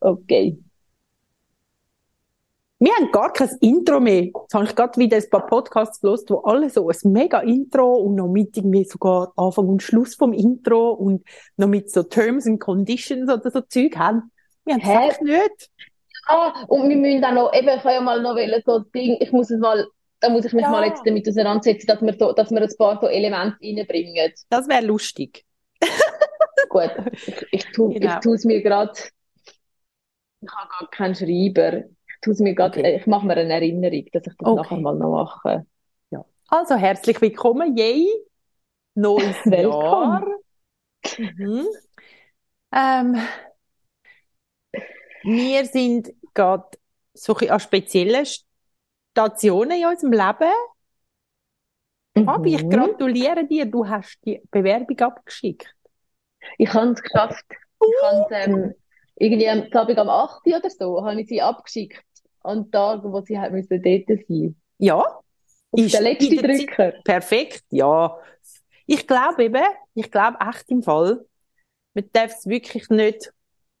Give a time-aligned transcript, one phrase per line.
[0.00, 0.58] Okay.
[2.80, 4.26] Wir haben gar kein Intro mehr.
[4.26, 7.96] Jetzt habe ich gerade wieder ein paar Podcasts gelesen, wo alle so ein mega Intro
[7.96, 11.24] und noch mit irgendwie sogar Anfang und Schluss vom Intro und
[11.56, 14.30] noch mit so Terms and Conditions oder so Zeug haben.
[14.64, 15.70] Wir haben es nicht.
[16.28, 19.16] Ah, und wir müssen dann noch, eben, ich habe ja mal noch wollen, so Ding,
[19.18, 19.86] ich muss es mal,
[20.20, 20.70] da muss ich mich ja.
[20.70, 24.32] mal jetzt damit auseinandersetzen, dass wir, so, dass wir ein paar so Elemente reinbringen.
[24.50, 25.44] Das wäre lustig.
[26.68, 28.18] Gut, ich, ich tue genau.
[28.32, 28.92] es mir gerade,
[30.40, 31.84] ich habe gar keinen Schreiber
[32.40, 32.96] mir grad, okay.
[32.96, 34.54] ich mache mir eine Erinnerung, dass ich das okay.
[34.54, 35.66] nachher mal noch mache.
[36.10, 36.24] Ja.
[36.48, 38.06] Also herzlich willkommen, yay!
[38.94, 40.26] Neues Jahr.
[41.16, 41.66] Mhm.
[42.74, 43.16] Ähm,
[45.22, 46.68] wir sind gerade
[47.14, 48.26] so an speziellen
[49.18, 50.52] Stationen in unserem Leben.
[52.14, 52.28] Mhm.
[52.28, 55.74] Aber ich gratuliere dir, du hast die Bewerbung abgeschickt.
[56.56, 57.44] Ich habe es geschafft.
[57.80, 57.86] Uh.
[57.88, 58.74] Ich habe ähm,
[59.16, 60.46] irgendwie am Abend am 8.
[60.46, 62.04] oder so, habe ich sie abgeschickt
[62.42, 64.98] an Tag, wo sie halt müssen dort sein Ja.
[65.70, 66.92] Auf ist der letzte Drücker.
[67.04, 68.16] Perfekt, ja.
[68.86, 69.64] Ich glaube eben,
[69.94, 71.26] ich glaube echt im Fall,
[71.92, 73.32] man darf es wirklich nicht,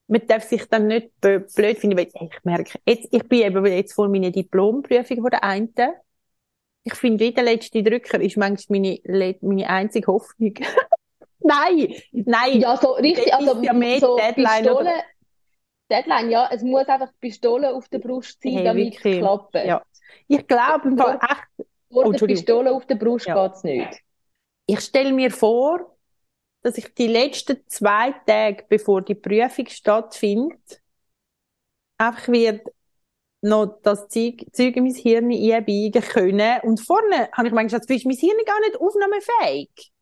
[0.08, 3.92] man darf sich dann nicht blöd finden, weil ich merke, jetzt, ich bin eben jetzt
[3.92, 5.72] vor meiner Diplomprüfung von der einen.
[6.82, 10.54] Ich finde, wie der letzte Drücker ist manchmal meine, meine einzige Hoffnung.
[11.40, 12.60] nein, nein.
[12.60, 15.02] Ja, so richtig, also, ja mehr so Deadline Pistole, oder,
[15.90, 19.54] Deadline, ja, es muss einfach die Pistole auf der Brust sein, hey, damit es klappt.
[19.54, 19.82] Ja.
[20.26, 21.68] Ich glaube im Fall echt...
[21.90, 23.46] Oh, Pistole auf der Brust ja.
[23.46, 24.00] geht es nicht.
[24.66, 25.96] Ich stelle mir vor,
[26.68, 30.82] dass ich die letzten zwei Tage, bevor die Prüfung stattfindet,
[31.96, 32.66] einfach wird
[33.40, 36.60] noch das Zeug, Zeug in mein Hirn einbiegen können.
[36.62, 39.92] Und vorne habe ich manchmal das Gefühl, ist mein Hirn gar nicht aufnahmefähig.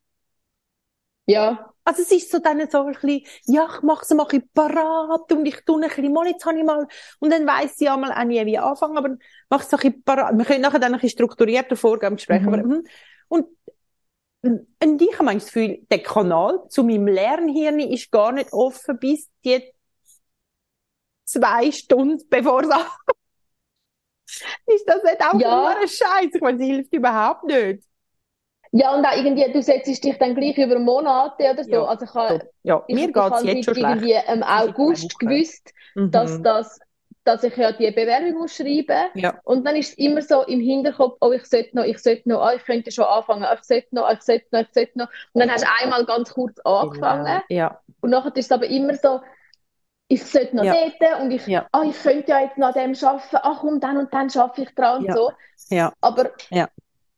[1.27, 1.73] Ja.
[1.85, 5.31] Also es ist so dann so ein bisschen, ja, ich mache es mal ein parat
[5.31, 6.85] und ich tue ein bisschen, mal, jetzt habe ich mal,
[7.19, 9.15] und dann weiss ich einmal auch nie, wie anfangen, aber
[9.49, 10.37] mach es ein bisschen parat.
[10.37, 12.53] Wir können nachher dann ein bisschen strukturierter vorgehen sprechen, mhm.
[12.53, 12.87] aber, hm.
[13.29, 13.56] und,
[14.43, 18.97] und ich habe manchmal das Gefühl, der Kanal zu meinem Lernhirn ist gar nicht offen
[18.99, 19.73] bis die
[21.25, 22.69] zwei Stunden bevor es
[24.65, 25.67] Ist das nicht auch ja.
[25.67, 26.33] ein Scheiß?
[26.33, 27.83] Ich meine, es hilft überhaupt nicht.
[28.71, 31.71] Ja, und auch irgendwie, du setzt dich dann gleich über Monate oder so.
[31.71, 34.29] Ja, also ich habe, ja, mir geht's jetzt schon irgendwie schlecht.
[34.29, 36.11] im August gewusst, mhm.
[36.11, 36.79] dass das
[37.27, 39.39] dass ich ja die Bewerbung muss schreiben ja.
[39.43, 42.45] und dann ist es immer so im Hinterkopf, oh, ich sollte noch, ich sollte noch,
[42.45, 44.97] oh, ich könnte schon anfangen, oh, ich sollte noch, oh, ich sollte noch, ich sollte
[44.97, 45.09] noch.
[45.33, 47.41] Und dann hast du einmal ganz kurz angefangen genau.
[47.49, 47.81] ja.
[47.99, 49.19] und nachher ist es aber immer so,
[50.07, 50.73] ich sollte noch ja.
[50.73, 51.67] dort und ich, ja.
[51.73, 54.73] oh, ich könnte ja jetzt noch dem arbeiten, ach komm, dann und dann schaffe ich
[54.73, 55.31] dran und so.
[55.69, 55.91] Ja.
[55.99, 56.69] Aber ja.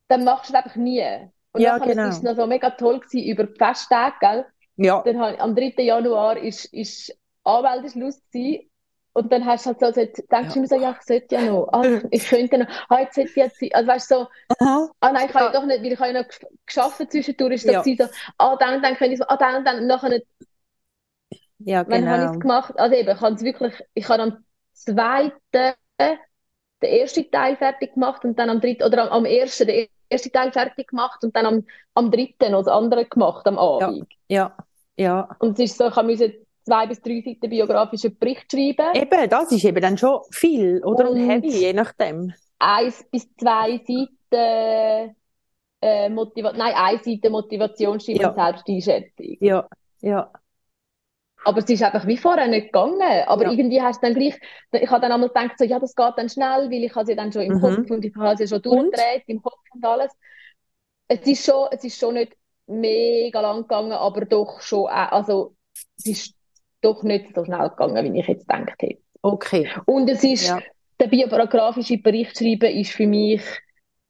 [0.08, 1.06] dann machst du es einfach nie.
[1.52, 2.04] Und ja, nachher genau.
[2.04, 4.46] war es noch so mega toll gewesen über die Festtage, gell?
[4.78, 5.04] Ja.
[5.04, 5.74] Dann am 3.
[5.84, 8.70] Januar ist, ist Anwälteschluss gewesen.
[9.14, 10.42] Und dann hast du halt so, also, denkst ja.
[10.42, 13.30] du immer so, ja, ich sollte ja noch, ah, ich könnte noch, ah, jetzt sollte
[13.30, 13.70] ich jetzt sein.
[13.74, 14.28] Also weißt du, so,
[14.60, 14.90] Aha.
[15.00, 16.30] ah nein, ich habe ja doch nicht, weil ich habe ja noch
[16.66, 18.08] geschafft zwischendurch, ist das ja.
[18.08, 20.28] so, ah, dann und dann könnte ich so, ah, dann und dann, nachher nicht.
[21.60, 21.96] Ja, genau.
[21.96, 25.74] Dann habe ich es gemacht, also eben, ich habe es wirklich, ich habe am zweiten
[26.82, 30.32] den ersten Teil fertig gemacht und dann am dritten, oder am, am ersten den ersten
[30.32, 34.08] Teil fertig gemacht und dann am, am dritten noch das andere gemacht, am Abend.
[34.28, 34.56] Ja,
[34.98, 35.06] ja.
[35.28, 35.36] ja.
[35.40, 38.94] Und es ist so, ich musste zwei bis drei Seiten biografischen Bericht schreiben.
[38.94, 41.10] Eben, das ist eben dann schon viel, oder?
[41.10, 42.34] Und, und heavy, je nachdem.
[42.60, 45.16] Eins bis zwei Seiten
[45.82, 48.30] äh, Motiva nein, eine Seite Motivationsschreiben ja.
[48.30, 49.38] und Selbsteinschätzung.
[49.40, 49.68] Ja,
[50.02, 50.32] ja.
[51.46, 53.24] Aber es ist einfach wie vorher nicht gegangen.
[53.26, 53.52] Aber ja.
[53.52, 54.40] irgendwie hast du dann gleich,
[54.74, 57.16] ich habe dann einmal gedacht, so, ja, das geht dann schnell, weil ich habe ja
[57.16, 57.62] dann schon im mhm.
[57.62, 60.12] Kopf und ich habe ja schon durchgedreht im Kopf und alles.
[61.08, 62.36] Es ist schon, es ist schon nicht
[62.68, 65.56] mega lang gegangen, aber doch schon, also,
[65.98, 66.39] es ist
[66.82, 69.02] doch nicht so schnell gegangen, wie ich jetzt gedacht hätte.
[69.22, 69.70] Okay.
[69.86, 70.60] Und es ist, ja.
[71.00, 73.42] der biografische Bericht schreiben ist für mich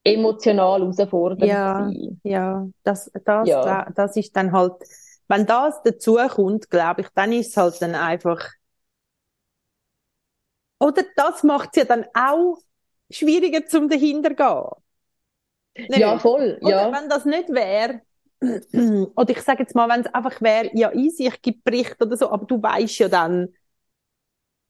[0.03, 1.43] emotional herausfordernd.
[1.43, 1.89] Ja,
[2.23, 3.89] ja, das, das, ja.
[3.95, 4.73] das ist dann halt,
[5.27, 8.49] wenn das dazu kommt, glaube ich, dann ist es halt dann einfach,
[10.79, 12.57] oder das macht es ja dann auch
[13.11, 15.99] schwieriger zum dahinter gehen.
[15.99, 18.01] Ja, voll, oder wenn das nicht wäre,
[19.15, 22.15] oder ich sage jetzt mal, wenn es einfach wäre, ja easy, ich gebe Bericht oder
[22.15, 23.49] so, aber du weißt ja dann,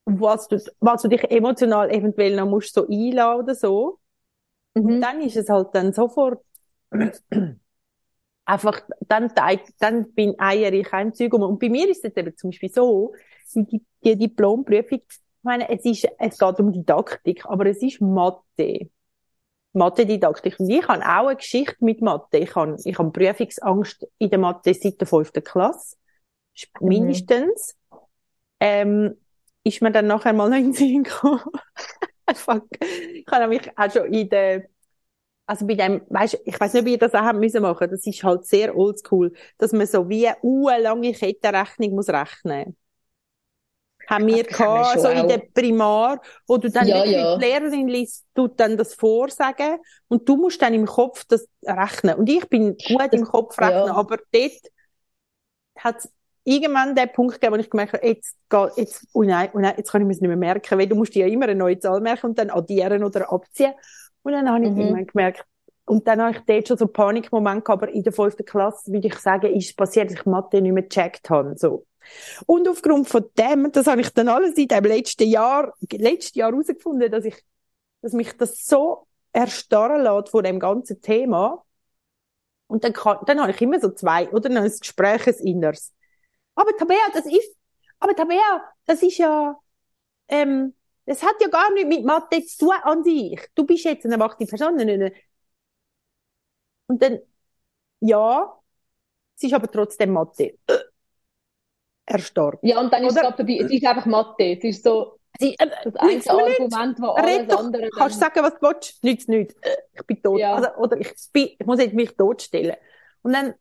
[0.06, 4.00] was du, was du dich emotional eventuell noch musst so einladen oder so.
[4.76, 5.02] Mhm.
[5.02, 6.44] dann ist es halt dann sofort
[8.46, 9.32] einfach, dann,
[9.80, 11.44] dann bin eier ich ein Zeug um.
[11.44, 13.14] Und bei mir ist es eben zum Beispiel so,
[13.54, 18.90] die, die Diplomprüfung, ich meine, es ist, es geht um Didaktik, aber es ist Mathe.
[19.74, 20.60] Mathe-Didaktik.
[20.60, 22.38] Und ich habe auch eine Geschichte mit Mathe.
[22.38, 25.96] Ich habe, ich habe Prüfungsangst in der Mathe seit der fünften Klasse.
[26.80, 26.88] Mhm.
[26.88, 27.76] Mindestens.
[28.60, 29.16] Ähm,
[29.64, 31.44] ist mir dann nachher mal noch in den Sinn gekommen.
[32.36, 32.68] Fuck.
[32.82, 34.66] Ich habe nämlich auch schon in der,
[35.46, 37.90] also bei dem, weißt, ich weiß nicht, wie ihr das auch haben müssen machen.
[37.90, 42.76] Das ist halt sehr oldschool, dass man so wie eine lange Kettenrechnung muss rechnen.
[44.10, 45.28] Haben wir Das gehabt, so in auch.
[45.28, 47.36] der Primar, wo du dann Ja, ja.
[47.36, 49.78] die Lehrerin liest, tut dann das vorsagen
[50.08, 52.16] und du musst dann im Kopf das rechnen.
[52.16, 53.94] Und ich bin gut im Kopf rechnen, ja.
[53.94, 54.52] aber dort
[55.78, 56.12] hat es
[56.44, 59.74] irgendwann den Punkt gegeben, wo ich gemerkt habe, jetzt, geht, jetzt, oh nein, oh nein,
[59.78, 61.80] jetzt kann ich mir es nicht mehr merken, weil du musst ja immer eine neue
[61.80, 63.74] Zahl merken und dann addieren oder abziehen.
[64.24, 64.78] Und dann habe ich Mhm.
[64.78, 65.46] irgendwann gemerkt,
[65.86, 68.92] und dann habe ich dort schon so einen Panikmoment gehabt, aber in der fünften Klasse,
[68.92, 71.86] würde ich sagen, ist passiert, dass ich Mathe nicht mehr gecheckt habe, so.
[72.46, 76.52] Und aufgrund von dem, das habe ich dann alles in dem letzten Jahr, letztes Jahr
[76.52, 77.36] herausgefunden, dass ich,
[78.02, 81.64] dass mich das so erstarren lässt von dem ganzen Thema.
[82.68, 85.94] Und dann kann, dann habe ich immer so zwei, oder dann ein Gespräch, ein Inneres.
[86.56, 87.58] Aber Tabea, das ist,
[88.00, 89.58] aber Tabea, das ist ja,
[90.30, 93.42] ähm, das hat ja gar nichts mit Mathe zu tun an sich.
[93.56, 94.80] Du bist jetzt eine erwachsene Person.
[94.80, 95.14] eine-
[96.88, 97.20] Und dann,
[98.02, 98.60] ja,
[99.38, 100.60] es ist aber trotzdem Mathe.
[102.10, 102.60] Erstarrt.
[102.64, 103.60] Ja, und dann ist es Oder- gerade vorbei.
[103.64, 104.44] Es ist einfach Mathe.
[104.58, 106.28] Es ist so Sie, äh, das einzige nichts.
[106.30, 109.56] Argument, das alles doch, andere kannst du sagen, was du willst, nützt nichts.
[109.62, 110.40] Äh, Ich bin tot.
[110.40, 110.56] Ja.
[110.56, 112.76] Also, oder ich, bin, ich muss jetzt mich totstellen.
[113.22, 113.54] Und dann,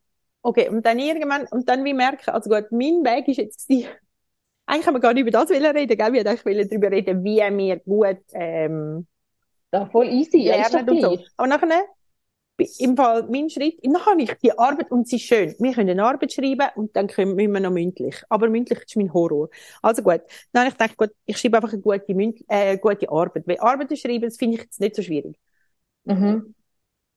[0.43, 3.89] okay, und dann irgendwann, und dann wie merken, also gut, mein Weg ist jetzt gewesen,
[4.67, 6.12] eigentlich haben wir gar nicht über das reden, gell?
[6.12, 9.06] Wir wollten eigentlich darüber reden, wie wir gut, ähm,
[9.73, 10.39] Ja, voll easy.
[10.39, 11.19] Ja, ist und so.
[11.37, 11.85] Aber nachher,
[12.58, 15.55] im Fall, mein Schritt, dann habe ich die Arbeit und sie ist schön.
[15.58, 18.16] Wir können eine Arbeit schreiben und dann können müssen wir noch mündlich.
[18.28, 19.49] Aber mündlich ist mein Horror.
[19.81, 20.22] Also gut.
[20.52, 23.46] Dann habe ich gedacht, gut, ich schreibe einfach eine gute, Münd äh, gute Arbeit.
[23.46, 25.38] Weil Arbeiten schreiben, das finde ich jetzt nicht so schwierig.
[26.05, 26.55] Mhm.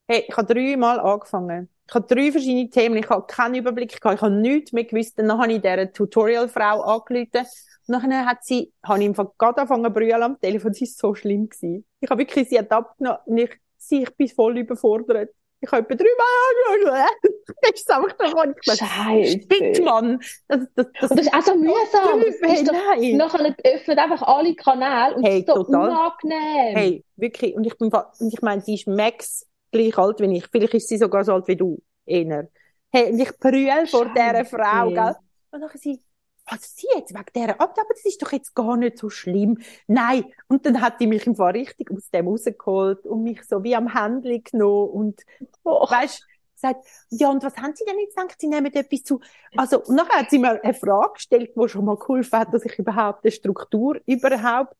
[0.07, 1.69] Hey, ich habe dreimal angefangen.
[1.87, 2.97] Ich habe drei verschiedene Themen.
[2.97, 4.15] Ich habe keinen Überblick gehabt.
[4.15, 5.17] Ich habe nichts mehr gewusst.
[5.17, 7.47] Dann habe ich dieser Tutorial-Frau angerufen.
[7.87, 10.73] Und nachher hat sie, habe ich gerade angefangen zu brüllen am Telefon.
[10.73, 11.85] Sie ist so schlimm gewesen.
[11.99, 13.51] Ich habe wirklich sie hat abgenommen und ich,
[13.81, 15.29] sie, ich bin voll überfordert.
[15.63, 17.35] Ich habe etwa dreimal angeschaut.
[17.61, 19.39] Das ist einfach da und ich dachte, Scheiße.
[19.51, 20.19] Shit, Mann.
[20.47, 22.21] Das, das, das, Und das ist auch so mühsam.
[22.21, 23.17] Das hey, nein.
[23.17, 25.89] nachher öffnet einfach alle Kanäle und Hey, es ist so total.
[25.89, 26.75] unangenehm.
[26.75, 27.55] Hey, wirklich.
[27.55, 30.47] Und ich bin, fa- und ich meine, sie ist Max gleich alt wie ich.
[30.51, 31.79] Vielleicht ist sie sogar so alt wie du.
[32.07, 32.49] Eher.
[32.91, 34.45] Hey, und ich brülle vor dieser.
[34.45, 35.15] Frau, gell?
[35.51, 36.01] Und dann sie,
[36.49, 39.59] was sie jetzt wegen dieser Abend, aber das ist doch jetzt gar nicht so schlimm.
[39.87, 40.25] Nein.
[40.47, 43.75] Und dann hat die mich im Fall richtig aus dem rausgeholt und mich so wie
[43.75, 45.21] am Händchen genommen und,
[45.63, 45.89] Oh.
[45.89, 48.35] weißt, gesagt, ja, und was haben Sie denn jetzt gedacht?
[48.39, 49.19] Sie nehmen etwas zu.
[49.55, 52.65] Also, und nachher hat sie mir eine Frage gestellt, die schon mal geholfen hat, dass
[52.65, 54.75] ich überhaupt eine Struktur überhaupt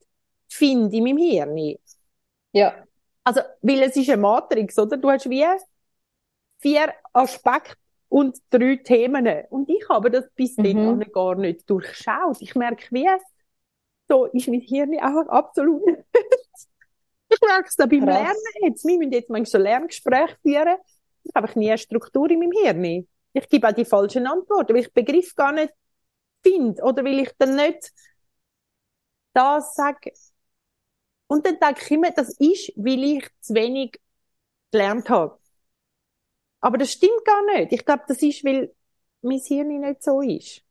[0.47, 1.75] finde in meinem Hirn.
[2.53, 2.75] Ja.
[3.23, 4.97] Also, weil es ist eine Matrix, oder?
[4.97, 5.45] Du hast wie
[6.59, 7.77] vier Aspekte
[8.11, 9.25] und drei Themen.
[9.49, 10.63] Und ich habe das bis Mhm.
[10.63, 12.41] dahin gar nicht durchschaut.
[12.41, 13.07] Ich merke, wie
[14.09, 15.81] so ist mein Hirn auch absolut.
[17.29, 18.17] ich merke es da beim Krass.
[18.17, 18.85] Lernen jetzt.
[18.85, 20.77] Wir müssen jetzt manchmal so Lerngespräche führen.
[21.23, 23.07] Ich habe nie eine Struktur in meinem Hirn.
[23.33, 25.73] Ich gebe auch die falschen Antworten, weil ich Begriff gar nicht
[26.43, 27.91] finde oder weil ich dann nicht
[29.33, 30.11] das sage.
[31.27, 33.99] Und dann denke ich immer, das ist, weil ich zu wenig
[34.71, 35.39] gelernt habe.
[36.61, 37.73] Aber das stimmt gar nicht.
[37.73, 38.73] Ich glaube, das ist, weil
[39.21, 40.63] mein Hirn nicht so ist.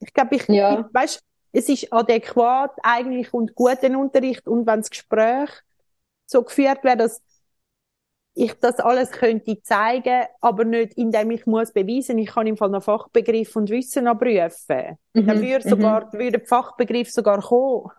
[0.00, 0.68] Ich glaube, ich, Ja.
[0.68, 1.22] ich weißt,
[1.52, 5.50] es ist adäquat eigentlich und guten Unterricht und wenn das Gespräch
[6.26, 7.22] so geführt wäre, dass
[8.34, 12.70] ich das alles könnte zeigen, aber nicht, indem ich muss beweisen, ich kann im Fall
[12.70, 14.96] noch Fachbegriff und Wissen abprüfen.
[15.26, 15.42] Dann Mhm.
[15.42, 17.90] würde sogar, würde der Fachbegriff sogar kommen.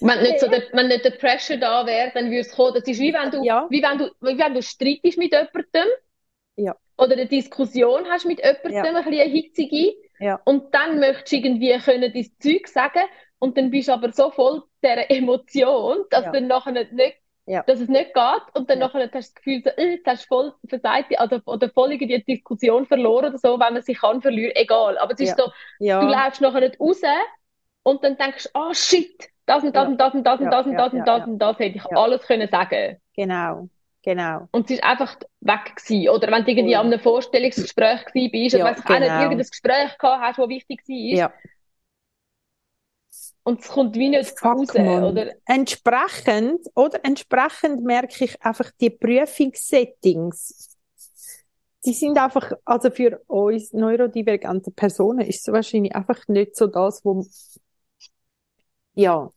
[0.00, 2.74] Wenn nicht, so der, wenn nicht der Pressure da wäre, dann würde es kommen.
[2.74, 3.66] Das ist wie wenn du, Ja.
[3.70, 5.88] wie wenn du, wie wenn du streitest mit jemandem.
[6.56, 6.76] Ja.
[6.98, 8.82] Oder eine Diskussion hast mit jemandem, Ja.
[8.82, 9.94] ein bisschen eine hitzige.
[10.20, 10.40] Ja.
[10.44, 13.02] Und dann möchtest du irgendwie können dein Zeug sagen.
[13.38, 17.16] Und dann bist du aber so voll dieser Emotion, dass dann nachher nicht,
[17.46, 18.42] dass es nicht geht.
[18.54, 21.40] Und dann nachher hast du das Gefühl, so, äh, jetzt hast du voll versagt, also,
[21.46, 24.52] oder voll irgendwie die Diskussion verloren oder so, wenn man sich kann verlieren.
[24.54, 24.96] Egal.
[24.98, 27.00] Aber es ist so, du läufst nachher nicht raus
[27.82, 30.66] und dann denkst du, ah shit, das und das und das und das und das
[30.66, 32.96] und das und das und das hätte ich alles können sagen.
[33.14, 33.68] genau,
[34.02, 34.48] genau.
[34.52, 36.08] Und es ist einfach weg gewesen.
[36.08, 36.80] Oder wenn du irgendwie ja.
[36.80, 39.22] an einem Vorstellungsgespräch gewesen bist, Ja, oder weiss ich auch nicht, genau.
[39.22, 41.18] irgendein Gespräch gehabt hast, das wichtig war.
[41.18, 41.32] Ja.
[43.46, 45.04] Und es kommt wie nicht Fuck, raus, Mann.
[45.04, 45.32] oder?
[45.44, 50.70] Entsprechend, oder entsprechend merke ich einfach die Prüfungssettings.
[51.84, 57.04] Die sind einfach, also für uns neurodivergente Personen ist es wahrscheinlich einfach nicht so das,
[57.04, 57.26] wo,
[58.94, 59.30] ja.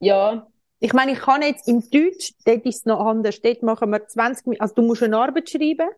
[0.00, 0.46] Ja.
[0.78, 3.40] Ich meine, ich kann jetzt im Deutsch, dort ist es noch anders.
[3.40, 5.88] Dort machen wir 20 Minuten, also du musst eine Arbeit schreiben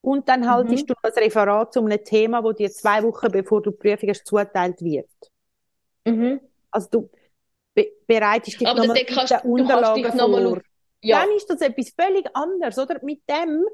[0.00, 0.86] und dann haltest Mhm.
[0.88, 4.26] du ein Referat zu einem Thema, wo dir zwei Wochen bevor du die Prüfung hast,
[4.26, 5.08] zugeteilt wird.
[6.04, 6.40] Mhm.
[6.72, 7.10] Also du
[7.74, 10.52] be bereitest dich nochmal mit kannst- den Unterlagen vor.
[10.56, 10.62] auf-
[11.02, 12.98] Ja, Dann ist das etwas völlig anderes, oder?
[13.02, 13.64] Mit dem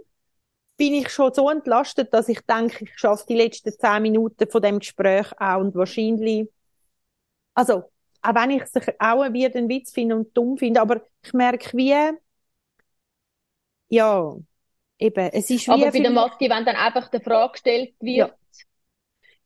[0.77, 4.61] bin ich schon so entlastet, dass ich denke, ich schaffe die letzten zehn Minuten von
[4.63, 6.47] dem Gespräch auch und wahrscheinlich,
[7.55, 7.85] also,
[8.29, 11.77] auch wenn ich es auch wieder einen Witz finde und dumm finde, aber ich merke
[11.77, 11.95] wie,
[13.89, 14.35] ja,
[14.99, 18.33] eben, es ist wie aber bei der Mathe, wenn dann einfach die Frage gestellt wird,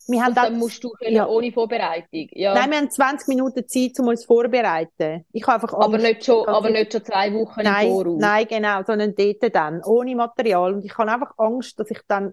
[0.09, 1.29] wir haben dann das- musst du ja.
[1.29, 2.27] ohne Vorbereitung.
[2.33, 2.55] Ja.
[2.55, 5.25] Nein, wir haben 20 Minuten Zeit, um uns vorzubereiten.
[5.33, 8.19] Ich habe einfach aber nicht schon, aber ich- nicht schon zwei Wochen im Nein, Voraus.
[8.19, 10.75] nein, genau, sondern dort dann, ohne Material.
[10.75, 12.33] Und ich habe einfach Angst, dass ich dann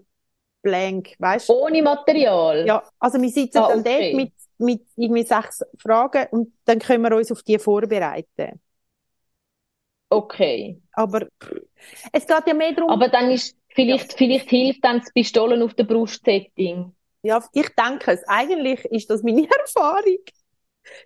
[0.63, 2.65] blank, weißt Ohne Material.
[2.65, 4.11] Ja, also wir sitzen Ah, dann okay.
[4.13, 8.59] dort mit, mit irgendwie sechs Fragen und dann können wir uns auf die vorbereiten.
[10.11, 10.79] Okay.
[10.93, 11.27] Aber
[12.11, 15.73] es geht ja mehr darum, Aber dann ist, vielleicht, vielleicht hilft dann das Pistolen auf
[15.75, 16.93] der Brust-Setting.
[17.23, 20.17] ja, ich denke es, eigentlich ist das meine Erfahrung,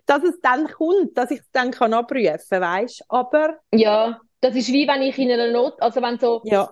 [0.06, 4.68] dass es dann kommt, dass ich es dann kann abprüfen, weißt Aber, Ja, das ist
[4.72, 6.70] wie wenn ich in einer Not, also wenn so, ja,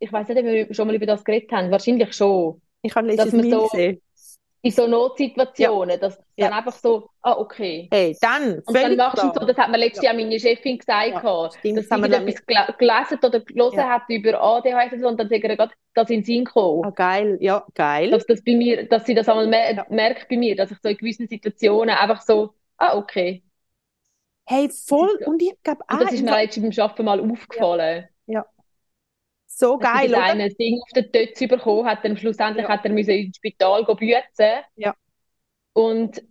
[0.00, 2.60] ich weiß nicht, ob wir schon mal über das geredet haben, wahrscheinlich schon.
[2.82, 4.00] ich habe letztes Mal so- gesehen.
[4.62, 6.48] In so Notsituationen, dass Ja.
[6.48, 7.88] dann einfach so, ah, okay.
[7.90, 11.08] Hey, dann, Und dann machst du so, das hat mir letztes Jahr meine Chefin gesagt,
[11.10, 12.10] Ja, gehabt, stimmt, dass das sie gel
[12.78, 13.88] gelesen oder gelesen Ja.
[13.88, 16.84] hat über ADHS und so, und dann sagt er gerade, das in den Sinn gekommen.
[16.84, 18.10] Ah, geil, ja, geil.
[18.10, 19.86] Dass das bei mir, dass sie das einmal mer Ja.
[19.90, 23.42] merkt bei mir, dass ich so in gewissen Situationen einfach so, ah, okay.
[24.46, 28.08] Hey, voll, und ich glaube Und auch, das ist mir jetzt beim Arbeiten mal aufgefallen.
[29.48, 30.38] So geil, oder?
[30.38, 32.68] eine Ding auf den Tötz bekommen hat, dann schlussendlich Ja.
[32.68, 34.64] hat er müssen ins Spital bützen.
[34.76, 34.94] Ja.
[35.72, 36.22] Und,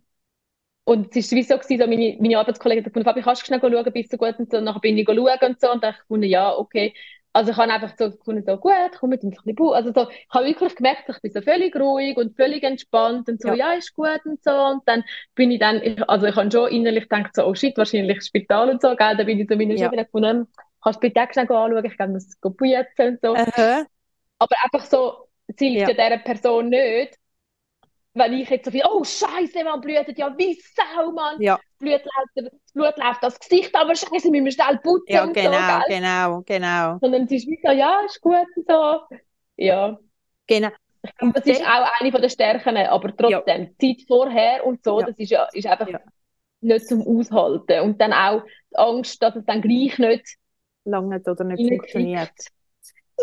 [0.84, 3.46] und es ist wie so gewesen, so meine, meine Arbeitskollegin hat gesagt, Fabi, kannst du
[3.46, 4.58] schnell schauen, bist du gut und so.
[4.58, 6.94] Und dann bin ich schauen und so und dann gefunden, ja, okay.
[7.32, 9.92] Also ich habe einfach so gefunden, so gut, komm mit uns ein bisschen bu- Also
[9.94, 13.50] so, ich habe wirklich gemerkt, ich bin so völlig ruhig und völlig entspannt und so,
[13.50, 13.54] Ja.
[13.54, 14.50] ja, ist gut und so.
[14.52, 18.22] Und dann bin ich dann, also ich habe schon innerlich gedacht, so, oh shit, wahrscheinlich
[18.24, 19.16] Spital und so, gell.
[19.16, 19.78] Dann bin ich so meine Ja.
[19.78, 20.48] Chefin gefunden,
[20.82, 23.34] kannst du bitte auch anschauen, ich muss go bützen und so.
[23.34, 23.84] Aha.
[24.38, 25.90] Aber einfach so, es hilft Ja.
[25.90, 27.18] ja dieser Person nicht,
[28.14, 31.40] wenn ich jetzt so viel, oh Scheiße, man blutet ja wie Sau, Mann.
[31.40, 35.22] Ja, Blut läuft, das Blut läuft das Gesicht, aber Scheiße, müssen wir schnell putzen ja,
[35.24, 39.00] und so, genau, genau, genau, Sondern es ist wie so, ja, ist gut und so.
[39.56, 39.98] Ja,
[40.46, 40.70] genau.
[41.32, 45.06] das ist auch eine den Stärken, aber trotzdem, die Zeit vorher und so, Ja.
[45.06, 46.00] das ist ja, ist einfach Ja.
[46.60, 47.80] nicht zum Aushalten.
[47.82, 48.42] Und dann auch
[48.72, 50.36] die Angst, dass es dann gleich nicht
[50.90, 52.32] Lange nicht oder nicht funktioniert.
[52.32, 52.52] reinkriegt.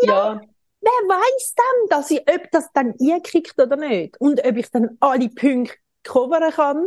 [0.00, 0.40] Ja,
[0.80, 4.20] Wer weiß dann, dass ich, ob das dann einkriegt oder nicht?
[4.20, 6.86] Und ob ich dann alle Punkte covern kann?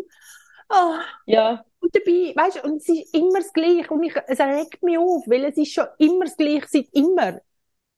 [0.69, 3.89] Ah, ja, und dabei, weißt du, und es ist immer das Gleiche.
[3.93, 7.33] Und ich, es regt mich auf, weil es ist schon immer das Gleiche seit immer.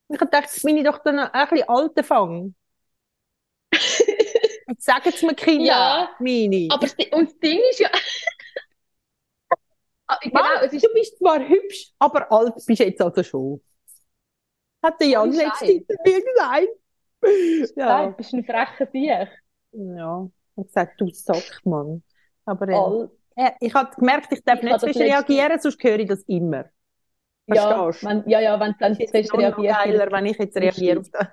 [0.08, 2.54] Und ich habe gedacht, jetzt bin ich doch dann ein bisschen alter Fang.
[4.66, 6.68] Jetzt sagen es mir Kinder, Ja, meine.
[6.68, 7.90] aber und das Ding ist ja,
[10.12, 13.62] Ah, genau, Mann, es ist du bist zwar hübsch, aber alt bist jetzt also schon.
[14.82, 16.68] Hat der Jan letztens zu mir gesagt.
[17.76, 17.86] Ja.
[17.86, 18.06] Ja.
[18.06, 19.28] Du bist ein frecher Sieg.
[19.72, 20.28] Ja.
[20.54, 22.02] Ich habe gesagt, du Sack, Mann.
[22.44, 26.22] Aber äh, ich habe gemerkt, ich darf Ich nicht zwischen reagieren, sonst höre ich das
[26.24, 26.66] immer.
[27.46, 28.06] Ja, Verstehst du?
[28.08, 29.78] wenn, ja, ja, wenn du dann ist noch reagierst.
[29.84, 31.26] geiler, wenn ich jetzt reagiere auf das.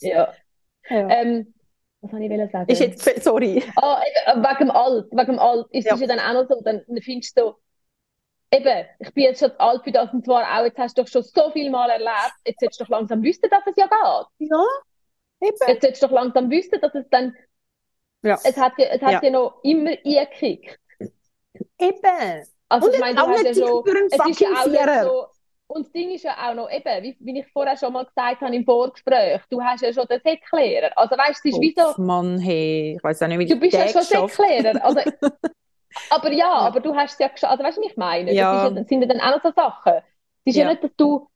[0.00, 0.32] Ja.
[0.90, 1.08] Ja.
[1.08, 1.54] Ähm,
[2.02, 2.70] was soll ich sagen?
[2.70, 3.62] Ist jetzt, sorry.
[3.76, 4.02] Ah,
[4.34, 5.66] wegen dem Alt, wegen dem Alt.
[5.70, 5.94] Es Ja.
[5.94, 7.56] ist ja dann auch noch so, dann findest du so,
[8.50, 11.08] eben, ich bin jetzt schon alt für das und zwar auch, jetzt hast du doch
[11.08, 14.48] schon so viel Mal erlebt, jetzt solltest du doch langsam wissen, dass es ja geht.
[14.50, 14.64] Ja,
[15.40, 15.56] eben.
[15.66, 17.34] Jetzt solltest du doch langsam wissen, dass es dann,
[18.22, 18.38] Ja.
[18.42, 19.22] es hat ja, es hat Ja.
[19.22, 20.78] ja noch immer eingekickt.
[21.78, 22.46] Eben.
[22.68, 25.26] Also Und ich meine, du hast ja schon, es ist ja auch nicht so,
[25.66, 28.40] und das Ding ist ja auch noch, eben, wie, wie ich vorher schon mal gesagt
[28.42, 30.90] habe im Vorgespräch, du hast ja schon den Säcklehrer.
[30.96, 32.96] Also weißt du, es ist wie so, Mann, hey.
[32.96, 34.28] Ich weiß auch nicht, wie du bist ja schon.
[34.28, 34.84] Säcklehrer.
[34.84, 35.00] Also,
[36.10, 37.50] aber ja, aber du hast es ja geschafft.
[37.52, 38.26] Also weißt du, was ich meine?
[38.26, 38.56] Das, Ja.
[38.66, 39.92] ist ja, das sind ja dann auch noch so Sachen.
[39.94, 40.02] Es
[40.44, 40.70] ist ja, Ja.
[40.70, 41.28] nicht, dass du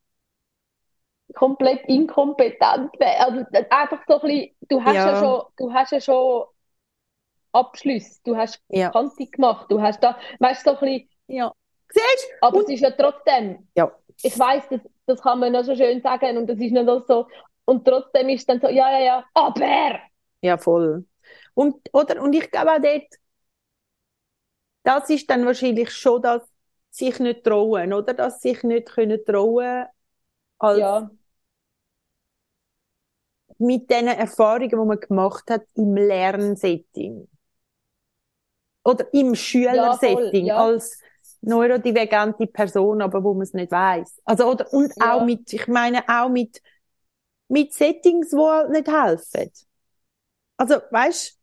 [1.35, 3.21] komplett inkompetent wärst.
[3.21, 5.19] Also einfach so ein bisschen, du hast ja, Ja.
[5.21, 6.45] schon, du hast ja schon
[7.53, 8.91] Abschlüsse, du hast Ja.
[8.91, 11.53] Kante gemacht, du hast da, weißt du, so ein bisschen, Ja.
[11.91, 13.91] Siehst aber Und- es ist ja trotzdem, Ja.
[14.23, 17.27] ich weiß, das, das kann man noch so schön sagen und das ist nicht so,
[17.65, 19.99] und trotzdem ist es dann so, ja, ja, ja, aber!
[20.43, 21.07] Ja, voll.
[21.55, 23.07] Und, oder, und ich glaube auch dort,
[24.83, 26.43] das ist dann wahrscheinlich schon das,
[26.91, 28.15] sich nicht trauen, oder?
[28.15, 29.87] Dass sich nicht können trauen,
[30.59, 31.11] als Ja,
[33.59, 37.29] mit den Erfahrungen, die man gemacht hat im Lernsetting.
[38.85, 40.55] Oder im Schülersetting, ja.
[40.55, 40.99] als
[41.41, 44.21] neurodivergente Person, aber wo man es nicht weiß.
[44.25, 45.01] Also, oder, und Ja.
[45.01, 46.63] auch mit, ich meine, auch mit,
[47.49, 49.51] mit Settings, die halt nicht helfen.
[50.57, 51.38] Also, weißt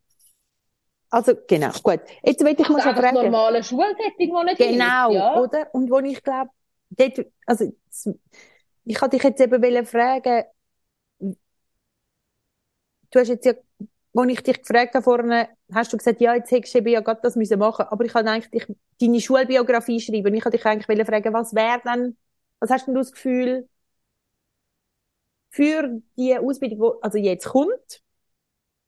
[1.16, 2.02] also, genau, gut.
[2.24, 3.14] Jetzt will ich mal Das schon ist fragen.
[3.14, 5.36] normale Schulsetting, das nicht Genau, hilft, ja.
[5.36, 5.74] oder?
[5.74, 6.52] Und wo ich glaube,
[6.90, 7.72] dort, also,
[8.86, 10.44] ich hatte dich jetzt eben fragen,
[13.12, 13.54] du hast jetzt ja,
[14.14, 17.02] wo ich dich gefragt habe vorne, hast du gesagt, ja, jetzt hättest du eben ja
[17.02, 18.66] gerade das müssen machen, aber ich habe eigentlich
[19.02, 22.18] deine Schulbiografie schreiben ich habe dich eigentlich fragen, was wäre denn,
[22.60, 23.68] was hast denn du das Gefühl
[25.50, 28.02] für die Ausbildung, wo, also jetzt kommt,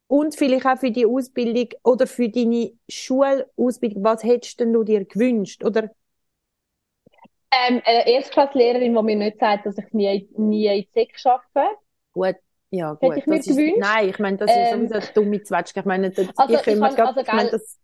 [0.07, 5.05] und vielleicht auch für die Ausbildung oder für deine Schulausbildung, was hättest denn du dir
[5.05, 5.63] gewünscht?
[5.63, 5.91] Oder
[7.51, 11.77] Ähm, eine Erstklasslehrerin, die mir nicht sagt, dass ich nie, nie in die Sek arbeite.
[12.13, 12.35] Gut,
[12.71, 13.19] ja, Hätte gut.
[13.19, 13.75] ich mir das ist, gewünscht.
[13.75, 15.79] nein, ich meine, das Ähm, ist sowieso eine dumme Zwetschge.
[15.81, 17.77] Ich meine, das, Also, die können wir ich grad- kann- also, ich meine, das,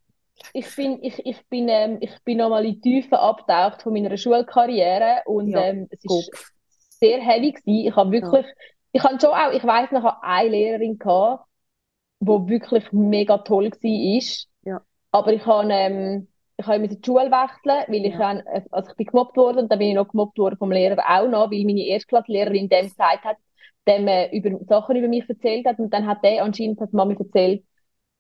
[0.54, 4.18] Ich bin, ich, ich bin, ähm, ich bin nochmal in die Tiefe abgetaucht von meiner
[4.18, 6.52] Schulkarriere und Ja, ähm, es ist Kopf.
[7.02, 7.88] sehr heavy gewesen.
[7.90, 8.46] Ich habe wirklich,
[8.94, 11.48] ich habe schon auch, ich weiss noch, ich eine Lehrerin gehabt,
[12.26, 14.18] die wirklich mega toll war.
[14.18, 14.48] ist.
[14.66, 14.82] Ja.
[15.12, 16.28] Aber ich habe, ähm,
[16.58, 18.34] ich habe die Schule wechseln, weil ich, Ja.
[18.40, 21.04] äh, also ich bin gemobbt worden und dann bin ich noch gemobbt worden vom Lehrer
[21.08, 23.38] auch noch, weil meine Erstklasslehrerin dem gesagt hat,
[23.88, 27.16] dem äh, über Sachen über mich erzählt hat und dann hat der anscheinend hat Mami
[27.20, 27.64] erzählt,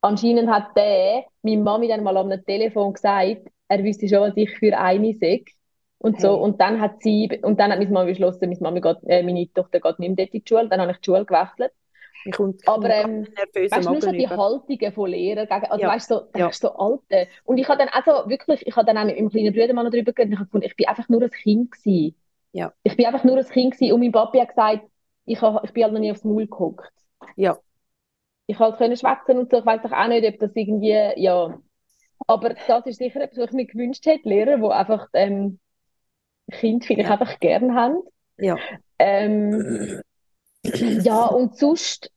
[0.01, 4.51] anscheinend hat der meine Mami dann mal am Telefon gesagt, er wüsste schon, was ich
[4.57, 5.43] für eine sei.
[5.99, 6.35] Und so.
[6.35, 6.43] Hey.
[6.43, 9.51] Und dann hat sie, und dann hat meine Mami beschlossen, meine Mami geht, äh, meine
[9.53, 10.67] Tochter geht nicht mehr dort in die Schule.
[10.67, 11.71] Dann habe ich die Schule gewechselt.
[12.31, 14.27] Kommt, Aber, ähm, Weißt du, nur schon die.
[14.27, 15.89] Haltungen von Lehrern gegen, also Ja.
[15.89, 16.51] weißt du, so, Ja.
[16.51, 17.27] so alte.
[17.45, 19.73] Und ich habe dann auch so, wirklich, ich habe dann auch mit meinem kleinen Bruder
[19.73, 22.15] mal noch drüber geredet, und ich habe gefunden, ich bin einfach nur ein Kind gewesen.
[22.51, 22.73] Ja.
[22.83, 24.83] Ich bin einfach nur ein Kind gewesen und mein Papi hat gesagt,
[25.25, 26.91] ich, habe, ich bin halt noch nie aufs Maul geguckt.
[27.35, 27.57] Ja,
[28.45, 31.57] Ich halt können schwätzen und so, ich weiß doch auch nicht, ob das irgendwie, ja.
[32.27, 35.59] Aber das ist sicher etwas, was ich mir gewünscht hätte, Lehrer, die einfach, ähm,
[36.51, 37.13] Kinder vielleicht Ja.
[37.13, 38.01] einfach gern haben.
[38.37, 38.57] ja.
[38.99, 40.01] Ähm,
[40.97, 42.11] ja, und sonst,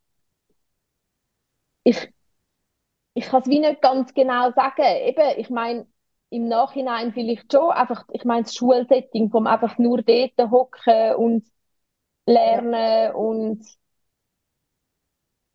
[1.85, 2.13] ich,
[3.15, 4.83] ich kann es wie nicht ganz genau sagen.
[5.05, 5.87] Eben, ich meine,
[6.31, 11.47] im Nachhinein vielleicht schon, einfach, ich meine, das Schulsetting vom einfach nur dort hocken und
[12.27, 13.67] lernen und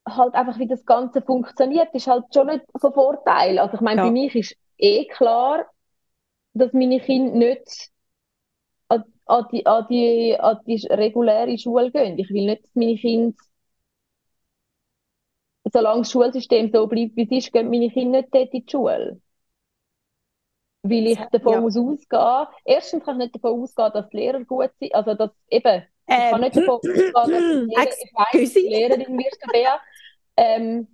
[0.08, 3.60] halt einfach, wie das Ganze funktioniert, ist halt schon nicht von Vorteil.
[3.60, 4.02] Also ich meine, Ja.
[4.02, 5.65] bei mir ist eh klar,
[6.54, 7.90] dass meine Kinder nicht
[9.32, 12.20] an, die, an die, an die reguläre Schule gehen.
[12.20, 13.36] Ich will nicht, dass meine Kinder,
[15.74, 18.72] solange das Schulsystem so bleibt, wie es ist, gehen meine Kinder nicht dort in die
[18.72, 19.20] Schule.
[20.84, 21.62] Weil ich davon Ja.
[21.62, 25.32] muss ausgehen, erstens kann ich nicht davon ausgehen, dass die Lehrer gut sind, also dass
[25.50, 25.84] eben,
[26.15, 28.65] ich kann nicht davon ausgehen, dass die Lehrer, ich weiss, Excuse.
[28.65, 29.80] Lehrerin wirst du, Bea.
[30.38, 30.88] Ähm,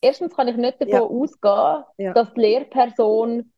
[0.00, 1.10] erstens kann ich nicht davon Ja.
[1.22, 3.52] ausgehen, dass die Lehrperson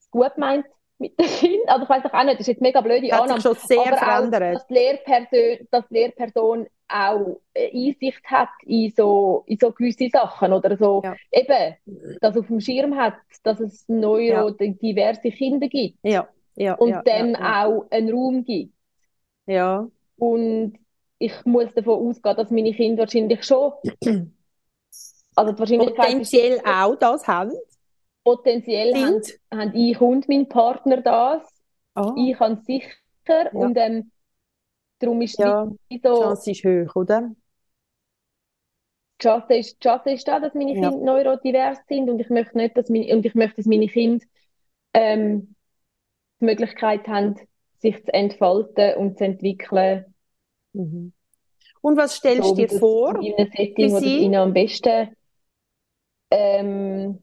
[0.00, 0.66] es gut meint
[0.98, 1.68] mit den Kindern.
[1.68, 3.40] Also ich weiß auch nicht, das ist jetzt mega blöde Hat sich Annahme.
[3.40, 4.54] schon sehr Aber auch, verändert.
[4.56, 10.52] dass die Lehrperson, dass die Lehrperson auch Einsicht hat in so, in so gewisse Sachen
[10.52, 11.14] oder so, Ja.
[11.30, 11.76] eben,
[12.20, 17.32] das auf dem Schirm hat, dass es neurodiverse Kinder gibt Ja, ja, und ja, dem
[17.32, 18.72] ja, auch einen Raum gibt.
[19.46, 19.86] ja.
[20.16, 20.78] Und
[21.20, 23.72] ich muss davon ausgehen, dass meine Kinder wahrscheinlich schon,
[25.36, 27.52] also die Wahrscheinlichkeit ist, Potenziell auch das haben.
[28.24, 29.40] Potenziell haben, Sind.
[29.52, 31.42] haben ich und mein Partner das.
[31.94, 32.94] Ah, Ich kann sicher
[33.54, 34.12] und ähm,
[35.00, 37.34] darum ist ja, die so, Chance ist hoch, oder?
[39.20, 40.90] die Chance ist, die Chance ist da, dass meine Ja.
[40.90, 44.24] Kinder neurodivers sind und ich möchte nicht, dass meine, und ich möchte, dass meine Kinder
[44.94, 45.54] ähm,
[46.40, 47.36] die Möglichkeit haben,
[47.78, 50.06] sich zu entfalten und zu entwickeln,
[50.72, 51.12] Mhm.
[51.82, 53.14] Und was stellst du so dir vor?
[53.20, 55.14] in einem Setting, das ihnen am besten
[56.30, 57.18] ähm,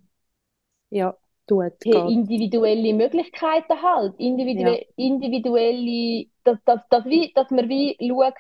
[1.00, 1.10] Ja,
[1.48, 8.34] tut, hey, individuelle Möglichkeiten halt, individuelle, individuelle, dass, dass, dass, wie, dass man wie schaut,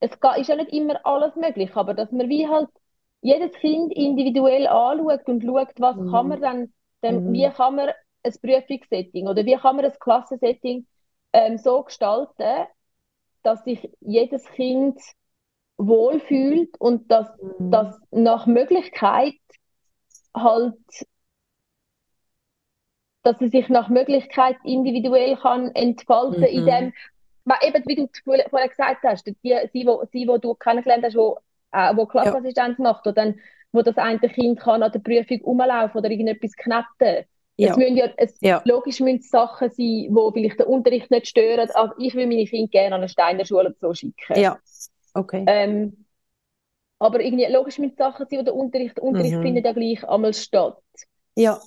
[0.00, 2.68] es ist ja nicht immer alles möglich, aber dass man wie halt
[3.22, 6.10] jedes Kind individuell anschaut und schaut, was Mhm.
[6.10, 7.26] kann man dann, dann Mhm.
[7.26, 7.90] wie kann man
[8.24, 10.86] ein Prüfungssetting oder wie kann man ein Klassensetting
[11.32, 12.66] ähm, so gestalten,
[13.42, 15.00] dass sich jedes Kind
[15.78, 17.70] wohlfühlt und dass, Mhm.
[17.70, 19.34] dass nach Möglichkeit
[20.34, 20.76] halt
[23.26, 26.66] dass er sich nach Möglichkeit individuell kann entfalten in Mhm.
[26.66, 26.92] dem,
[27.44, 28.08] weil eben, wie du
[28.50, 29.34] vorher gesagt hast, die,
[29.72, 31.38] sie, wo, sie, wo du kennengelernt hast, wo,
[31.72, 33.40] äh, wo Klassenassistenz macht, oder dann,
[33.72, 37.26] wo das eine Kind kann an der Prüfung rumlaufen oder irgendetwas kneten.
[37.58, 37.70] Ja.
[37.70, 38.62] Es müssen ja, es, Ja.
[38.64, 41.70] logisch müssen es Sachen sein, wo vielleicht den Unterricht nicht stören.
[41.72, 44.38] Also ich will meine Kinder gerne an eine Steiner Schule oder so schicken.
[44.38, 44.58] Ja,
[45.14, 45.44] okay.
[45.46, 46.04] Ähm,
[46.98, 49.42] aber irgendwie, logisch müssen es Sachen sein, wo der Unterricht, der Unterricht Mhm.
[49.42, 50.78] findet ja gleich einmal statt.
[51.34, 51.60] Ja,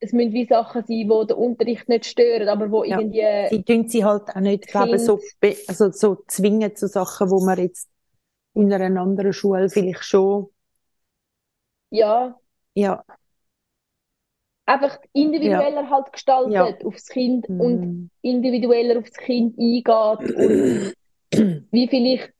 [0.00, 2.98] es müssen wie Sachen sein, die den Unterricht nicht stören, aber wo ja.
[2.98, 3.56] irgendwie...
[3.56, 5.20] Sie tun sie halt auch nicht, glaube so,
[5.68, 7.88] also so zwingen zu Sachen, wo man jetzt
[8.54, 10.48] in einer anderen Schule vielleicht schon...
[11.90, 12.38] Ja.
[12.74, 13.04] Ja.
[14.64, 15.90] Einfach individueller ja.
[15.90, 16.86] halt gestaltet ja.
[16.86, 17.60] aufs Kind mm.
[17.60, 20.94] und individueller aufs Kind eingeht und
[21.72, 22.32] wie vielleicht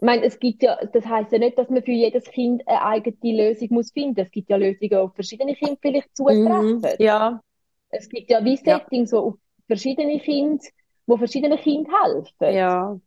[0.00, 2.82] ich meine, es gibt ja, das heißt ja nicht, dass man für jedes Kind eine
[2.82, 4.18] eigene Lösung muss finden.
[4.18, 6.78] Es gibt ja Lösungen, auf verschiedene Kinder vielleicht zutreffen.
[6.78, 7.42] Mhm, ja.
[7.90, 9.18] Es gibt ja wie Settings, ja.
[9.18, 9.34] wo auf
[9.66, 10.64] verschiedene Kinder,
[11.06, 12.56] wo verschiedene Kinder helfen.
[12.56, 12.98] Ja.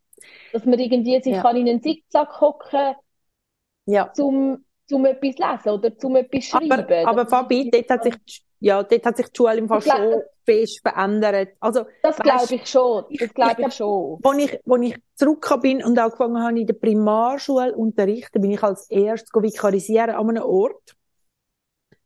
[0.51, 1.41] Dass man irgendwie sich ja.
[1.41, 2.93] kann in einen Zickzack hocken,
[3.88, 4.13] ja.
[4.13, 6.71] zum, zum etwas lesen oder zum etwas schreiben.
[6.71, 10.21] Aber, aber Fabi, dort hat sich ja, dort hat sich die Schule im Fall schon
[10.45, 11.49] fest verändert.
[11.60, 13.06] Also, das glaube ich schon.
[13.19, 14.19] Das glaube ich, ich, schon.
[14.23, 18.63] Als ich, als ich zurückgekommen bin und angefangen habe in der Primarschule unterrichten, bin ich
[18.63, 20.95] als erstes vikarisieren an einem Ort,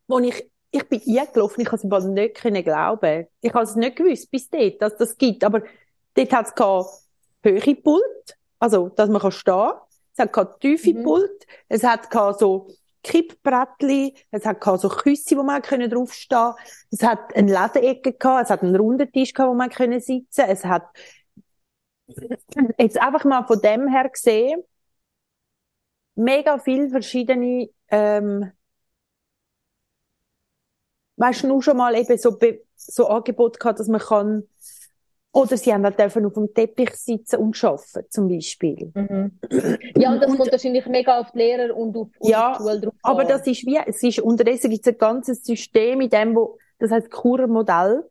[0.08, 3.28] wo ich, ich bin eingelaufen, ich konnte es nicht können glauben.
[3.42, 5.44] Ich habe es nicht gewusst bis dort, dass das gibt.
[5.44, 5.64] Aber
[6.14, 9.80] dort hat es höhere Pult, also, dass man stehen kann.
[10.18, 11.04] Es hat tiefe mhm.
[11.04, 11.46] Pult.
[11.70, 12.08] Es hat
[12.40, 12.68] so
[13.04, 16.54] Kippbrettli, es hat so Küsse, wo man können draufstehen
[16.92, 20.46] Es hat eine Leseecke gehabt, es hat einen runden Tisch gehabt, wo man können sitzen
[20.48, 20.84] Es hat
[22.78, 24.64] jetzt einfach mal von dem her gesehen,
[26.16, 28.52] mega viele verschiedene, ähm,
[31.18, 32.38] weißt du, nur schon mal eben so,
[32.76, 34.44] so Angebot gehabt, dass man kann
[35.32, 38.92] oder sie haben halt dürfen auf dem Teppich sitzen und arbeiten, zum Beispiel.
[38.96, 39.40] Mhm.
[39.96, 42.64] Ja, und das und, kommt wahrscheinlich mega auf die Lehrer und auf, auf ja, die
[42.64, 46.10] Schule drauf aber das ist wie, es ist, unterdessen gibt es ein ganzes System in
[46.10, 48.04] dem, wo, das heißt Kurmodell.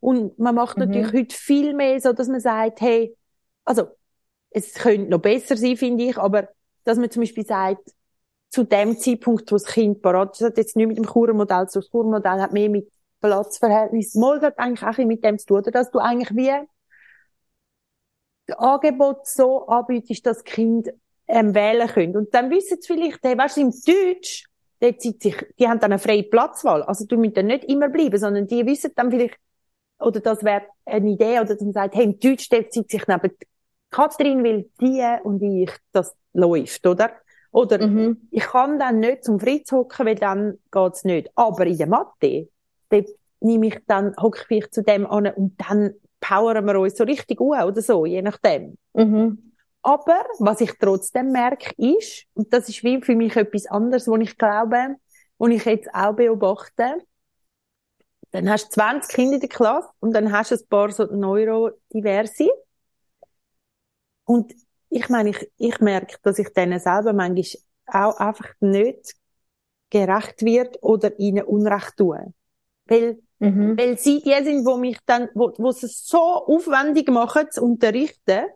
[0.00, 0.84] Und man macht mhm.
[0.84, 3.16] natürlich heute viel mehr so, dass man sagt, hey,
[3.64, 3.86] also,
[4.50, 6.48] es könnte noch besser sein, finde ich, aber,
[6.84, 7.92] dass man zum Beispiel sagt,
[8.50, 11.68] zu dem Zeitpunkt, wo das Kind parat ist, das hat jetzt nicht mit dem Kurmodell
[11.68, 12.88] zu, das Kurmodell hat mehr mit
[13.24, 14.14] Platzverhältnis.
[14.14, 16.52] Mal hat eigentlich auch mit dem zu tun, dass du eigentlich wie
[18.46, 20.90] das Angebot so anbietest, dass Kind
[21.26, 22.16] ähm, wählen können.
[22.16, 24.44] Und dann wissen sie vielleicht, hey, weißt du, im Deutsch,
[24.80, 26.82] dort sich, die haben dann eine freie Platzwahl.
[26.82, 29.38] Also du musst dann nicht immer bleiben, sondern die wissen dann vielleicht,
[29.98, 33.30] oder das wäre eine Idee, oder dann sagt, hey, im Deutsch dort sitzt sich neben
[33.90, 37.10] Kathrin, weil die und ich, das läuft, oder?
[37.52, 38.28] Oder mhm.
[38.30, 41.30] ich kann dann nicht zum Fritz hocken, weil dann geht's nicht.
[41.36, 42.48] Aber in der Mathe,
[42.88, 43.08] dort
[43.40, 47.04] nehme ich dann, hocke ich vielleicht zu dem an und dann powern wir uns so
[47.04, 48.78] richtig an oder so, je nachdem.
[48.94, 49.52] Mhm.
[49.82, 54.16] Aber was ich trotzdem merke, ist, und das ist wie für mich etwas anderes, wo
[54.16, 54.96] ich glaube,
[55.36, 57.02] wo ich jetzt auch beobachte,
[58.30, 61.04] dann hast du 20 Kinder in der Klasse und dann hast du ein paar so
[61.04, 62.48] neurodiverse.
[64.24, 64.54] Und
[64.88, 69.14] ich meine, ich, ich merke, dass ich denen selber manchmal auch einfach nicht
[69.90, 72.32] gerecht wird oder ihnen Unrecht tue.
[72.86, 73.76] Weil Mhm.
[73.76, 77.62] Weil sie die sind, wo mich dann, wo, wo sie es so aufwendig machen zu
[77.62, 78.46] unterrichten,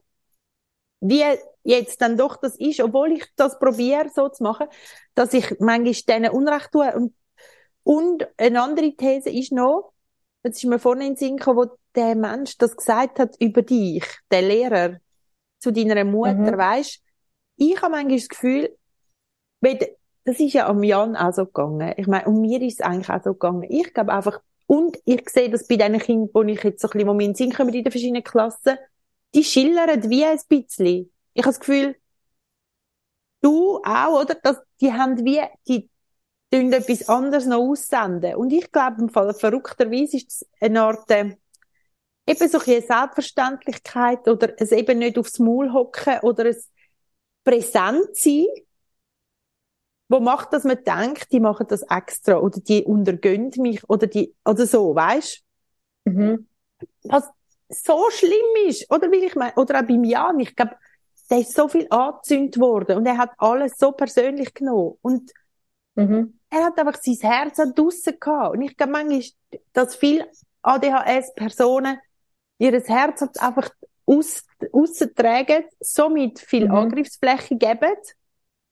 [1.01, 1.25] wie
[1.63, 4.67] jetzt dann doch das ist, obwohl ich das probiere so zu machen,
[5.15, 6.93] dass ich manchmal denen Unrecht tue.
[6.95, 7.15] Und,
[7.83, 9.93] und eine andere These ist noch,
[10.43, 13.63] jetzt ist mir vorne in den Sinn gekommen, wo der Mensch das gesagt hat über
[13.63, 15.01] dich, der Lehrer,
[15.61, 16.57] zu deiner Mutter, mhm.
[16.57, 17.03] weisst,
[17.57, 18.77] ich habe manchmal das Gefühl,
[20.29, 21.95] das ist ja am Jan auch so gegangen.
[21.97, 23.63] Ich meine, um mir ist es eigentlich auch so gegangen.
[23.71, 26.93] Ich glaube einfach, und ich sehe das bei den Kindern, die ich jetzt so ein
[26.93, 28.77] bisschen, wo in den Sinn kommen in den verschiedenen Klassen,
[29.35, 31.11] die schillern wie ein bisschen.
[31.33, 31.97] Ich habe das Gefühl,
[33.41, 34.35] du auch, oder?
[34.35, 35.89] Dass, die haben wie, die
[36.53, 38.35] tun etwas anderes noch aussenden.
[38.35, 41.37] Und ich glaube, im Fall, verrückterweise ist es eine Art, äh,
[42.27, 46.71] eben so eine Selbstverständlichkeit oder es eben nicht aufs Maul hocken oder es
[47.45, 48.45] präsent sein
[50.09, 54.35] wo macht, dass man denkt, die machen das extra oder die untergönnt mich oder die,
[54.45, 55.43] oder so, weißt?
[56.05, 56.49] Mhm.
[57.05, 57.29] Was
[57.69, 60.77] so schlimm ist, oder will ich meine, oder auch beim Jan, ich glaube,
[61.31, 65.31] der ist so viel angezündet worden und er hat alles so persönlich genommen und
[65.95, 66.39] mhm.
[66.49, 69.23] er hat einfach sein Herz an draussen gehabt und ich glaube manchmal,
[69.75, 70.27] dass viele
[70.63, 71.99] ADHS-Personen
[72.59, 73.71] ihr Herz einfach
[74.07, 74.47] aus,
[75.15, 76.75] tragen, somit viel mhm.
[76.75, 77.95] Angriffsfläche geben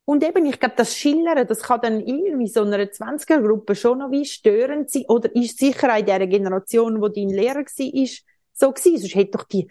[0.07, 4.13] und eben, ich glaube, das Schillern, das kann dann irgendwie so einer 20er-Gruppe schon noch
[4.13, 5.05] wie störend sein.
[5.09, 8.99] Oder ist sicher auch in der Generation, wo dein Lehrer war, ist, so gewesen.
[8.99, 9.69] Sonst hätte doch die,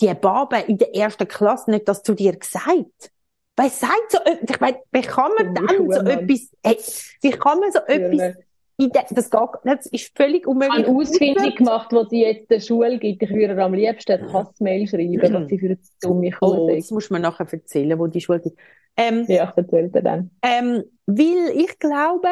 [0.00, 3.10] die Babe in der ersten Klasse nicht das zu dir gesagt.
[3.56, 6.78] Weil sagt so, ich meine, wie kann man dann so etwas, hey,
[7.20, 8.36] wie kann man so etwas
[8.76, 10.80] das, geht, das ist völlig unmöglich.
[10.80, 13.22] Ich habe eine Ausfindung gemacht, die sie jetzt der Schule gibt.
[13.22, 16.90] Ich würde am liebsten eine Hassmail schreiben, was sie für eine dumme Kurse oh, Das
[16.90, 18.58] muss man nachher erzählen, wo die Schule gibt.
[18.96, 20.30] Ähm, ja, ich erzähle dir dann.
[20.42, 22.28] Ähm, weil ich glaube,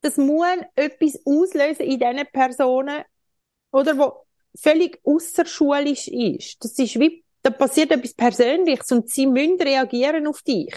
[0.00, 3.02] das muss etwas auslösen in diesen Personen,
[3.72, 4.12] oder, wo
[4.58, 6.64] völlig außerschulisch ist.
[6.64, 10.74] Das ist wie, da passiert etwas Persönliches und sie müssen reagieren auf dich.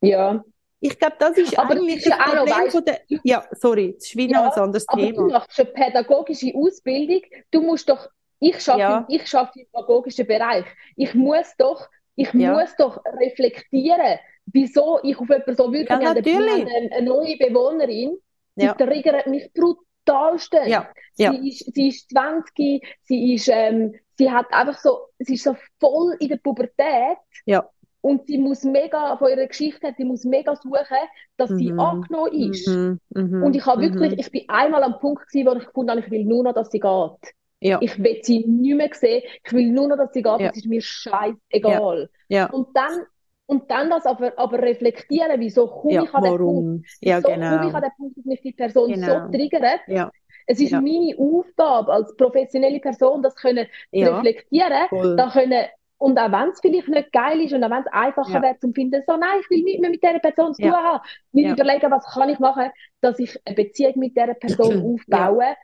[0.00, 0.44] Ja.
[0.86, 3.44] Ich glaube, das ist aber eigentlich das das auch noch, Problem weißt, von der, ja,
[3.52, 5.26] sorry, das ist wieder Ja, ein anderes aber du Thema.
[5.28, 7.22] machst eine pädagogische Ausbildung.
[7.50, 8.08] Du musst doch,
[8.40, 9.06] ich schaffe, Ja.
[9.08, 10.64] ich schaffe im pädagogischen Bereich.
[10.96, 12.52] Ich muss doch, ich Ja.
[12.54, 15.92] muss doch reflektieren, wieso ich auf jemanden so wirke.
[15.92, 16.50] Ja, eine- natürlich.
[16.64, 18.18] haben eine neue Bewohnerin,
[18.54, 18.74] die Ja.
[18.74, 20.52] triggert mich brutalst.
[20.66, 21.32] Ja, ja.
[21.32, 25.56] Sie ist, sie ist 20, sie ist, ähm, sie hat einfach so, sie ist so
[25.80, 27.18] voll in der Pubertät.
[27.44, 27.68] Ja.
[28.00, 30.96] Und sie muss mega, von ihrer Geschichte her, sie muss mega suchen,
[31.36, 31.80] dass sie Mhm.
[31.80, 32.66] angenommen ist.
[32.66, 34.18] Mhm, mhm, Und ich habe wirklich, mhm.
[34.18, 36.70] ich bin einmal am Punkt gewesen, wo ich gefunden habe, ich will nur noch, dass
[36.70, 37.34] sie geht.
[37.60, 39.22] Ja, Ich will sie nicht mehr sehen.
[39.44, 40.40] Ich will nur noch, dass sie geht.
[40.40, 40.50] Ja.
[40.50, 42.10] Es ist mir scheißegal.
[42.28, 43.02] ja, Und dann,
[43.46, 46.70] und dann das aber, aber reflektieren, wieso komme ja, ich an den Punkt?
[47.00, 47.74] Ja, Wieso komme ich genau.
[47.74, 49.06] an den Punkt, dass mich die Person Genau.
[49.08, 49.80] so triggert?
[49.88, 50.10] Ja,
[50.46, 50.80] Es ist Ja.
[50.80, 53.66] meine Aufgabe als professionelle Person, das können
[54.00, 55.16] reflektieren, voll.
[55.16, 55.66] da können,
[55.98, 58.42] und auch wenn es vielleicht nicht geil ist und auch wenn es einfacher Ja.
[58.42, 60.72] wäre zum finden, so, nein, ich will nicht mehr mit dieser Person zu Ja.
[60.72, 61.04] tun haben.
[61.32, 61.52] Wir Ja.
[61.54, 65.56] überlegen, was kann ich machen, dass ich eine Beziehung mit dieser Person aufbaue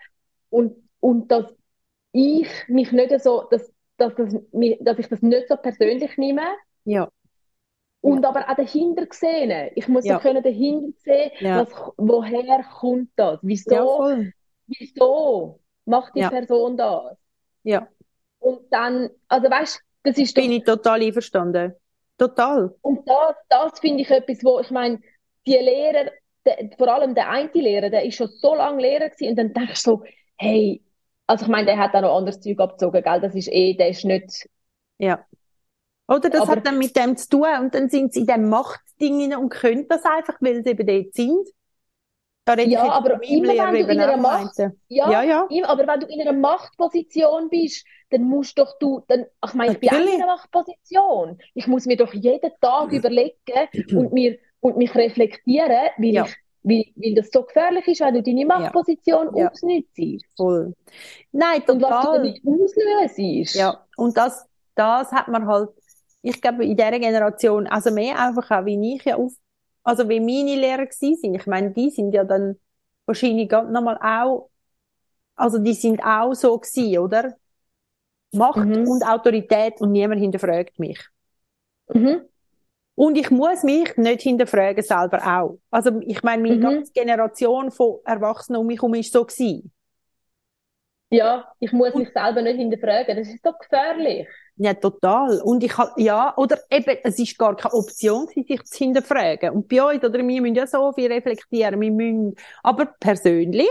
[0.51, 1.55] und, und dass
[2.13, 6.43] ich mich nicht so, dass, dass, das, mi- dass ich das nicht so persönlich nehme.
[6.85, 7.09] Ja,
[8.01, 9.71] Und aber auch dahinter sehen.
[9.77, 13.39] Ich muss ja können dahinter sehen, was, woher kommt das?
[13.43, 14.05] Wieso?
[14.67, 16.23] wieso macht die.
[16.23, 17.17] Person das?
[17.63, 17.89] Ja,
[18.41, 21.75] Und dann, also weißt das ist bin ich total einverstanden.
[22.19, 22.75] Total.
[22.83, 25.01] und das, das finde ich etwas, wo ich meine,
[25.47, 26.11] die Lehrer,
[26.47, 29.53] der, vor allem der eine Lehrer, der ist schon so lange Lehrer gewesen, und dann
[29.53, 30.05] denkst du so,
[30.37, 30.83] hey,
[31.27, 33.21] also ich meine, der hat auch noch anderes Zeug abgezogen, gell?
[33.21, 34.47] Das ist eh, der ist nicht,
[34.99, 35.25] Ja.
[36.09, 38.49] Oder das Aber- hat dann mit dem zu tun und dann sind sie in dem
[38.49, 41.49] Machtding rein und können das einfach, weil sie eben dort sind.
[42.45, 44.77] Da rede Ja, jetzt aber immer Lehrer wenn du in einer Macht- meinte.
[44.89, 45.47] ja, Ja, ja.
[45.49, 49.73] ihm- aber wenn du in einer Machtposition bist, dann musst doch du, dann, ich meine,
[49.75, 51.39] ich bin auch in einer Machtposition.
[51.55, 53.37] Ich muss mir doch jeden Tag überlegen
[53.97, 56.25] und mir, und mich reflektieren, weil Ja.
[56.25, 59.49] ich, weil, weil das so gefährlich ist, wenn du deine Machtposition Ja.
[59.49, 60.25] ausnützt.
[60.37, 60.75] Voll.
[61.33, 62.17] Nein, Und was du total.
[62.19, 63.55] damit auslöst.
[63.55, 65.71] Ja, und das, das hat man halt,
[66.23, 69.33] ich glaube, in dieser Generation, also mehr einfach auch, wie ich ja auf,
[69.85, 71.35] also wie meine Lehrer gewesen sind.
[71.35, 72.59] Ich meine, die sind ja dann
[73.07, 74.51] wahrscheinlich nochmal auch,
[75.37, 77.37] also die sind auch so gewesen, oder?
[78.33, 78.85] Macht Mhm.
[78.85, 81.01] und Autorität und niemand hinterfragt mich.
[81.95, 82.27] Mhm.
[82.95, 85.59] Und ich muss mich nicht hinterfragen selber auch.
[85.71, 86.59] Also ich meine, meine Mhm.
[86.59, 89.73] ganze Generation von Erwachsenen um mich herum ist so gewesen.
[91.11, 93.17] Ja, ich muss mich selber nicht hinterfragen.
[93.17, 94.27] Das ist doch gefährlich.
[94.57, 95.41] Ja, total.
[95.43, 99.51] Und ich hab, ja, oder eben, es ist gar keine Option, sich zu hinterfragen.
[99.51, 103.69] Und bei uns, oder wir müssen ja so viel reflektieren, wir müssen, aber persönlich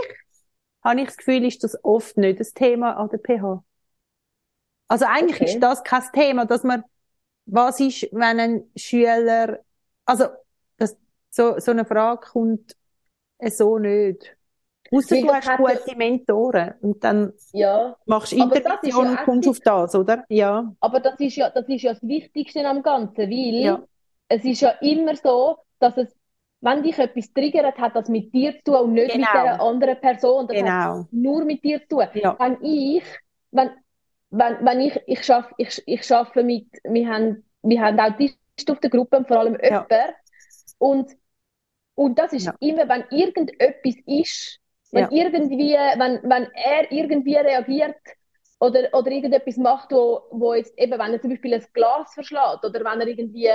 [0.82, 3.64] habe ich das Gefühl, ist das oft nicht das Thema an der PH.
[4.88, 5.54] Also eigentlich Okay.
[5.54, 6.84] ist das kein Thema, dass man,
[7.46, 9.60] was ist, wenn ein Schüler,
[10.04, 10.26] also,
[10.78, 10.96] das,
[11.30, 12.76] so, so eine Frage kommt
[13.38, 14.36] äh, so nicht.
[14.92, 17.96] Weil du hast hat ja- gute Mentoren und dann Ja.
[18.06, 20.24] machst du Aber das ist Intervention ja und kommst auf das, oder?
[20.28, 20.72] Ja.
[20.80, 23.82] Aber das ist ja, das ist ja das Wichtigste am Ganzen, weil Ja.
[24.28, 26.14] es ist ja immer so, dass es,
[26.60, 29.42] wenn dich etwas triggert, hat das mit dir zu tun und nicht mit Genau.
[29.44, 30.46] der anderen Person.
[30.46, 31.06] Das hat Genau.
[31.10, 32.04] nur mit dir zu tun.
[32.14, 32.36] Ja.
[32.38, 33.02] Wenn ich,
[33.50, 33.70] wenn,
[34.30, 38.38] wenn, wenn ich, ich schaffe, ich, ich schaffe mit, wir haben, wir haben Autisten
[38.72, 39.86] auf der Gruppe, und vor allem Ja.
[39.90, 40.14] jemand.
[40.78, 41.10] Und,
[41.94, 42.54] und das ist Ja.
[42.60, 44.58] immer, wenn irgendetwas ist,
[44.92, 45.10] wenn Ja.
[45.10, 47.96] irgendwie, wenn, wenn er irgendwie reagiert
[48.60, 52.64] oder, oder irgendetwas macht, wo, wo jetzt eben, wenn er zum Beispiel ein Glas verschlägt
[52.64, 53.50] oder wenn er irgendwie,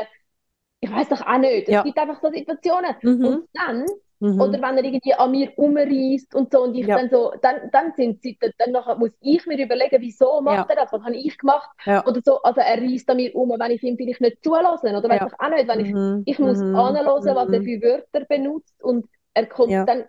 [0.79, 1.79] ich weiß doch auch nicht, Ja.
[1.79, 2.95] es gibt einfach so Situationen.
[3.03, 3.21] Mhm.
[3.21, 3.85] Und dann
[4.19, 4.39] Mhm.
[4.39, 6.95] oder wenn er irgendwie an mir umreißt und so und ich Ja.
[6.95, 10.75] dann so, dann, dann sind sie, dann, nachher muss ich mir überlegen, wieso macht er
[10.75, 11.69] das, was habe ich gemacht
[12.05, 15.09] oder so, also er reißt an mir um, wenn ich ihm vielleicht nicht zulasse oder
[15.09, 16.23] weiß ich auch nicht, wenn ich, Mhm.
[16.25, 16.73] ich muss Mhm.
[16.73, 17.63] anhören, was er Mhm.
[17.63, 20.05] für Wörter benutzt und er kommt dann,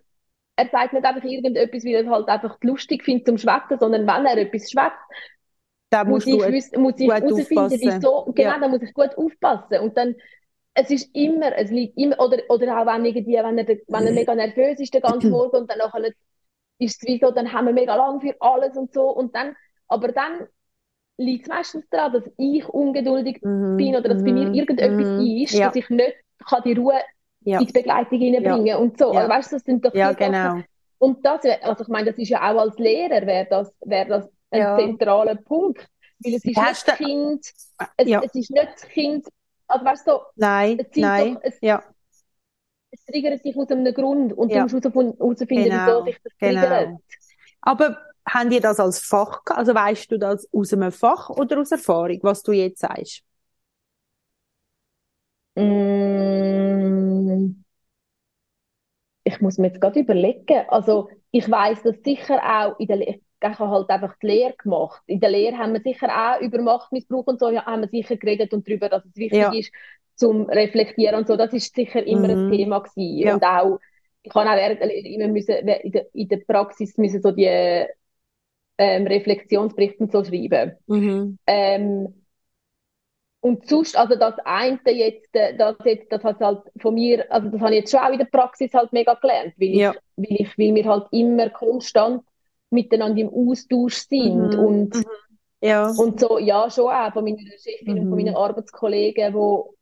[0.58, 4.06] er sagt nicht einfach irgendetwas, weil er es halt einfach lustig findet zum Schwätzen, sondern
[4.06, 4.98] wenn er etwas schwätzt,
[5.90, 8.60] Da muss ich, wissen, muss ich herausfinden, wieso, genau, Ja.
[8.60, 9.80] da muss ich gut aufpassen.
[9.80, 10.14] Und dann,
[10.74, 14.12] es ist immer, es liegt immer, oder, oder auch wenn irgendwie, wenn er, wenn er
[14.12, 16.04] mega nervös ist den ganzen Morgen und dann nachher
[16.78, 19.56] ist es wie so, dann haben wir mega lang für alles und so und dann,
[19.88, 20.46] aber dann
[21.18, 23.50] liegt es meistens daran, dass ich ungeduldig Mhm.
[23.76, 24.54] bin oder dass bei mir Mhm.
[24.54, 25.14] irgendetwas Mhm.
[25.16, 25.64] ist, Ja.
[25.64, 26.14] dass ich nicht
[26.48, 27.00] kann die Ruhe
[27.40, 27.60] Ja.
[27.60, 29.12] in die Begleitung reinbringen und so.
[29.12, 29.20] Ja.
[29.20, 30.60] Also, weißt du, das sind doch Ja, Sachen, genau.
[30.98, 34.08] und das, wär- also ich meine, das ist ja auch als Lehrer wäre das, wäre
[34.08, 34.76] das ein Ja.
[34.78, 35.88] zentraler Punkt.
[36.20, 37.46] Weil es ist Hast nicht das Kind,
[37.96, 38.20] es, Ja.
[38.24, 39.28] es ist nicht das Kind,
[39.68, 41.82] also weißt du, Nein, es nein, doch, es, ja.
[42.90, 44.66] es triggert dich aus einem Grund und ja.
[44.66, 45.86] du musst herausfinden, genau.
[45.86, 46.86] wieso dich das triggert.
[46.86, 47.00] Genau.
[47.60, 47.98] Aber
[48.28, 52.18] haben die das als Fach, also weißt du das aus einem Fach oder aus Erfahrung,
[52.22, 53.22] was du jetzt sagst?
[55.58, 57.54] Mm,
[59.24, 60.64] ich muss mir jetzt gerade überlegen.
[60.68, 63.00] Also ich weiß das sicher auch in der
[63.40, 65.00] ich habe halt einfach die Lehre gemacht.
[65.06, 68.16] In der Lehre haben wir sicher auch über Machtmissbrauch und so, ja, haben wir sicher
[68.16, 69.52] geredet und darüber, dass es wichtig ja.
[69.52, 69.72] ist,
[70.16, 71.36] zum Reflektieren und so.
[71.36, 72.46] Das ist sicher immer mhm.
[72.46, 73.18] ein Thema gewesen.
[73.18, 73.34] Ja.
[73.34, 73.78] Und auch,
[74.22, 77.30] ich habe auch während der Lehre immer müssen, in der, in der Praxis müssen so
[77.30, 77.86] die
[78.78, 80.72] ähm, Reflexionsberichte so schreiben.
[80.86, 81.38] Mhm.
[81.46, 82.14] Ähm,
[83.40, 87.48] und sonst, also das eine jetzt, äh, das jetzt, das hat halt von mir, also
[87.48, 89.92] das habe ich jetzt schon auch in der Praxis halt mega gelernt, weil ja.
[89.92, 92.24] ich, weil ich, weil wir halt immer konstant
[92.70, 94.58] miteinander im Austausch sind mhm.
[94.58, 95.04] und, mhm.
[95.60, 95.88] Ja.
[95.88, 98.00] und so, ja, schon auch von meiner Chefin mhm.
[98.00, 99.74] und von meinen Arbeitskollegen, wo,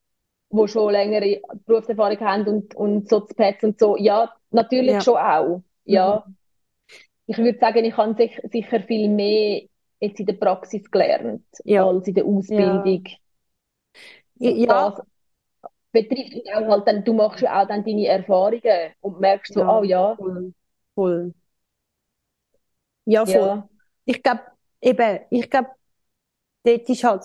[0.50, 5.00] wo schon längere Berufserfahrung haben und, und so Pets und so, ja, natürlich ja.
[5.00, 6.24] schon auch, ja.
[6.26, 6.36] Mhm.
[7.28, 9.62] Ich würde sagen, ich habe sich, sicher viel mehr
[9.98, 11.86] jetzt in der Praxis gelernt, ja.
[11.86, 13.04] als in der Ausbildung.
[13.04, 13.16] Ja.
[14.38, 14.90] Ja.
[14.90, 15.06] Das
[15.92, 19.82] betrifft auch halt dann, du machst ja auch dann deine Erfahrungen und merkst so, oh
[19.82, 20.14] ja.
[20.16, 20.52] Voll.
[20.94, 21.34] voll.
[23.06, 23.34] Ja, voll.
[23.34, 23.68] Ja.
[24.04, 24.40] Ich glaube,
[24.80, 25.68] eben, ich glaube,
[26.64, 27.24] dort ist halt,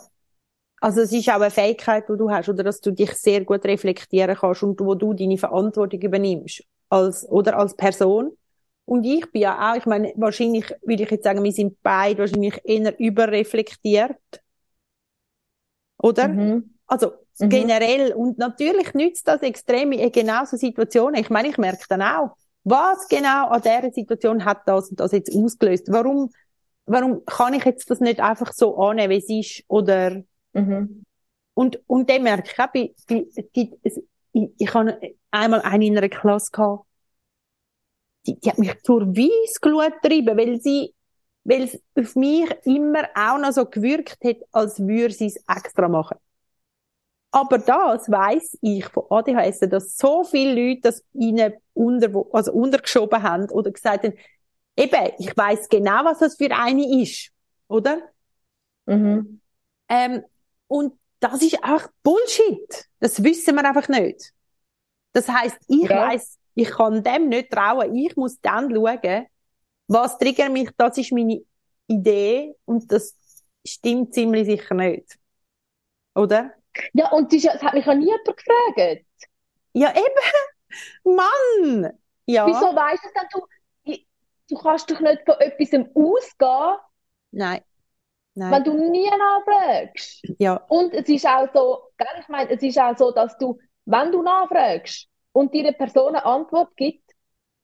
[0.80, 3.64] also es ist auch eine Fähigkeit, die du hast, oder dass du dich sehr gut
[3.66, 8.38] reflektieren kannst und wo du deine Verantwortung übernimmst, als, oder als Person.
[8.86, 12.20] Und ich bin ja auch, ich meine, wahrscheinlich würde ich jetzt sagen, wir sind beide
[12.20, 14.18] wahrscheinlich eher überreflektiert.
[15.98, 16.28] Oder?
[16.28, 16.74] Mhm.
[16.92, 17.50] Also mhm.
[17.50, 18.14] generell.
[18.14, 21.22] Und natürlich nützt das extrem in genau so Situationen.
[21.22, 25.14] Ich meine, ich merke dann auch, was genau an dieser Situation hat das und das
[25.14, 25.86] jetzt ausgelöst?
[25.88, 26.32] Warum,
[26.86, 29.64] warum kann ich jetzt das nicht einfach so annehmen, wie es ist?
[29.70, 31.06] Oder, mhm.
[31.54, 33.26] und, und dann merke ich auch, bei, bei,
[33.56, 33.72] die,
[34.34, 35.00] ich, ich habe
[35.32, 36.86] einmal eine in einer Klasse gehabt,
[38.28, 40.94] die, die hat mich zur Weissglut getrieben, weil sie,
[41.46, 45.88] weil es auf mich immer auch noch so gewirkt hat, als würde sie es extra
[45.88, 46.18] machen.
[47.32, 53.24] Aber das weiß ich von ADHS, dass so viele Leute das ihnen unter, also untergeschoben
[53.24, 54.18] haben oder gesagt haben,
[54.76, 57.32] eben, ich weiß genau, was das für eine ist,
[57.70, 58.02] oder?
[58.86, 59.40] Mhm.
[59.88, 60.24] Ähm,
[60.68, 62.90] und das ist auch Bullshit.
[63.00, 64.34] Das wissen wir einfach nicht.
[65.14, 66.10] Das heißt, ich ja.
[66.10, 67.96] weiß, ich kann dem nicht trauen.
[67.96, 69.28] Ich muss dann schauen,
[69.88, 70.70] was triggert mich.
[70.78, 71.42] Das ist meine
[71.88, 73.16] Idee und das
[73.66, 75.18] stimmt ziemlich sicher nicht.
[76.16, 76.54] Oder?
[76.94, 79.06] Ja, und das, hat mich ja nie jemand gefragt.
[79.74, 80.76] Ja, eben.
[81.18, 82.00] Mann!
[82.26, 82.48] Ja.
[82.48, 83.98] Wieso weißt du denn, du,
[84.50, 86.78] du kannst doch nicht von etwas ausgehen?
[87.32, 87.62] Nein.
[88.34, 88.52] Nein.
[88.52, 90.24] Wenn du nie nachfragst.
[90.40, 90.56] Ja.
[90.70, 91.80] Und es ist auch so,
[92.20, 96.16] ich meine, es ist auch so, dass du, wenn du nachfragst und dir eine Person
[96.16, 97.11] eine Antwort gibt,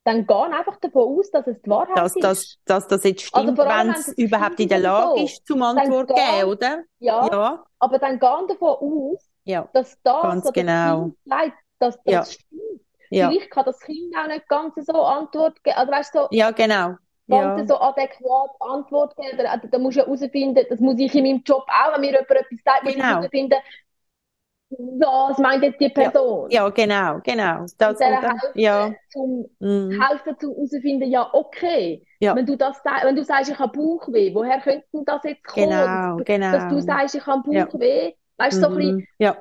[0.07, 2.23] dann gehen einfach davon aus, dass es die Wahrheit dass, ist.
[2.23, 5.61] Dass, dass das jetzt also stimmt, also wenn es überhaupt in der Lage ist, zum
[5.61, 6.83] Antwort zu geben, oder?
[6.99, 11.11] Ja, ja, aber dann gehen davon aus, ja, dass das, ganz was genau.
[11.25, 12.23] Leid, dass das ja.
[12.23, 12.81] stimmt.
[13.09, 13.29] Ja.
[13.29, 15.77] Vielleicht kann das Kind auch nicht ganz so Antwort geben.
[15.77, 16.95] Also, weißt, so, ja, genau.
[17.27, 17.67] Ganz ja.
[17.67, 19.37] so adäquat Antwort geben.
[19.37, 22.11] Da, da musst du ja herausfinden, das muss ich in meinem Job auch, wenn mir
[22.11, 23.05] jemand etwas sagt, muss genau.
[23.05, 23.57] ich herausfinden,
[24.69, 26.49] was meint jetzt die Person?
[26.49, 27.65] Ja, ja genau, genau.
[27.77, 28.93] Das und dann, ja.
[29.09, 30.01] zum mm.
[30.01, 32.05] helfen, zum herauszufinden, ja, okay.
[32.19, 32.35] Ja.
[32.35, 35.69] Wenn du das, wenn du sagst, ich habe Bauchweh, woher könnte das jetzt kommen?
[35.69, 36.51] Genau, genau.
[36.51, 38.13] Dass du sagst, ich habe Bauchweh, ja.
[38.37, 38.95] weißt du, so ein bisschen.
[38.95, 39.07] Mhm.
[39.19, 39.37] Ja.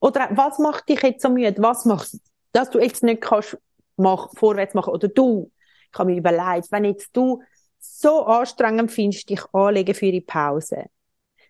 [0.00, 1.62] Oder was macht dich jetzt so müde?
[1.62, 2.20] Was machst
[2.52, 3.58] dass du jetzt nicht kannst
[3.96, 4.92] mach, vorwärts machen?
[4.92, 5.50] Oder du,
[5.90, 7.42] ich habe mir überlegt, wenn jetzt du
[7.78, 10.86] so anstrengend findest, dich anlegen für die Pause,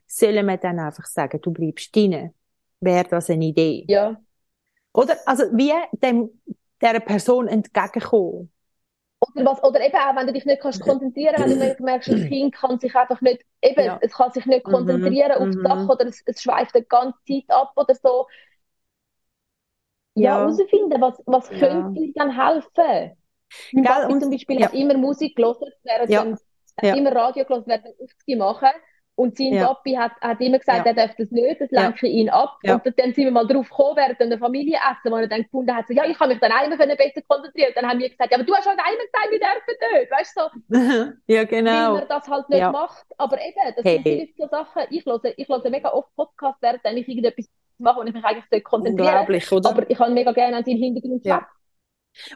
[0.07, 2.35] sollen wir dann einfach sagen, du bleibst drinnen?
[2.83, 3.85] Wäre das eine Idee.
[3.89, 4.21] Ja.
[4.93, 6.31] Oder, also, wie dem,
[6.81, 8.53] der Person entgegenkommen.
[9.21, 12.25] Oder was, oder eben auch, wenn du dich nicht kannst konzentrieren, wenn du merkst, das
[12.27, 13.99] Kind kann sich einfach nicht, eben, ja.
[14.03, 14.73] es kann sich nicht mhm.
[14.73, 15.47] konzentrieren mhm.
[15.47, 18.27] auf die Sache oder es, es schweift die ganze Zeit ab oder so.
[20.15, 21.59] Ja, herausfinden, was, was ja.
[21.59, 23.17] könnte dir dann helfen?
[23.73, 24.67] Mein Papi zum Beispiel ja.
[24.67, 26.25] hat immer Musik gelesen, während ja.
[26.25, 26.39] Dann,
[26.83, 28.69] hat immer Radio gelesen, während er 50 machen.
[29.23, 29.67] Und sein ja.
[29.67, 30.91] Papi hat, hat immer gesagt, ja.
[30.91, 32.13] er darf das nicht, das lenke ja.
[32.13, 32.59] ihn ab.
[32.65, 32.75] Ja.
[32.75, 35.73] Und dann sind wir mal drauf gekommen, während der Familie essen, wo er dann gefunden
[35.73, 37.71] hat, so, ja, ich kann mich dann einmal besser konzentrieren.
[37.77, 40.37] Dann haben wir gesagt, ja, aber du hast halt einmal gesagt, wir dürfen nicht, weißt
[40.37, 41.13] du, so.
[41.33, 41.95] ja, genau.
[41.95, 43.07] Weil er das halt nicht macht.
[43.17, 44.03] Aber eben, das hey.
[44.03, 47.49] sind so Sachen, ich höre, ich höre mega oft Podcasts, während ich irgendetwas
[47.79, 49.71] mache, wo ich mich eigentlich konzentrieren Unglaublich, oder?
[49.71, 51.47] Aber ich kann mega gerne an seinen Hintergrund ja.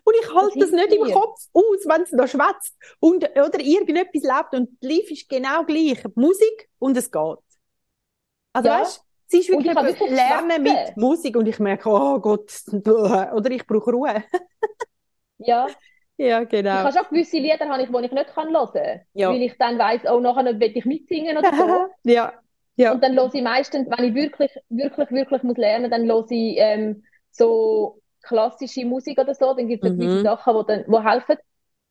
[0.04, 3.60] Und ich halte das, das nicht im Kopf aus, wenn es da schwätzt und, oder
[3.60, 6.02] irgendetwas lebt und lief ist genau gleich.
[6.14, 7.38] Musik und es geht.
[8.52, 8.80] Also ja.
[8.80, 13.66] weißt Sie ist wirklich, wirklich Lernen mit Musik und ich merke, oh Gott, oder ich
[13.66, 14.24] brauche Ruhe.
[15.38, 15.66] ja.
[16.18, 16.70] Ja, genau.
[16.70, 19.00] Ich habe schon gewisse Lieder, habe ich, die ich nicht kann hören kann.
[19.12, 19.28] Ja.
[19.28, 21.88] Weil ich dann weiss, oh, nachher will ich mitsingen oder so.
[22.10, 22.32] ja.
[22.76, 22.92] ja.
[22.92, 26.56] Und dann höre ich meistens, wenn ich wirklich, wirklich, wirklich muss lernen, dann höre ich
[26.56, 29.54] ähm, so klassische Musik oder so.
[29.54, 29.98] Dann gibt es mhm.
[29.98, 31.36] gewisse Sachen, die, dann, die helfen.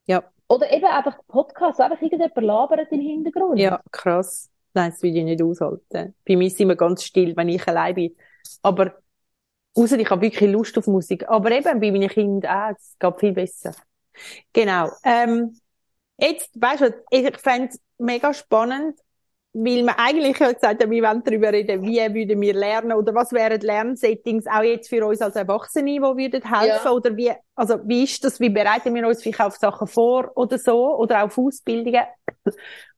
[0.06, 0.24] Ja.
[0.48, 3.58] Oder eben einfach Podcasts, wo einfach irgendjemand labert im Hintergrund.
[3.58, 4.50] Ja, krass.
[4.74, 6.14] Nein, das will ich nicht aushalten.
[6.26, 8.16] Bei mir ist es immer ganz still, wenn ich allein bin.
[8.62, 8.94] Aber,
[9.74, 11.28] außer ich habe wirklich Lust auf Musik.
[11.28, 13.74] Aber eben bei meinen Kindern auch, es geht viel besser.
[14.52, 14.90] Genau.
[15.02, 15.58] Ähm,
[16.18, 18.98] jetzt, weißt du, ich fände es mega spannend,
[19.58, 23.14] weil wir eigentlich ja gesagt haben, wir wollen darüber reden, wie würden wir lernen oder
[23.14, 26.90] was wären Lernsettings auch jetzt für uns als Erwachsene, die würden helfen ja.
[26.90, 30.58] oder wie, also wie ist das, wie bereiten wir uns vielleicht auf Sachen vor oder
[30.58, 32.04] so oder auf Ausbildungen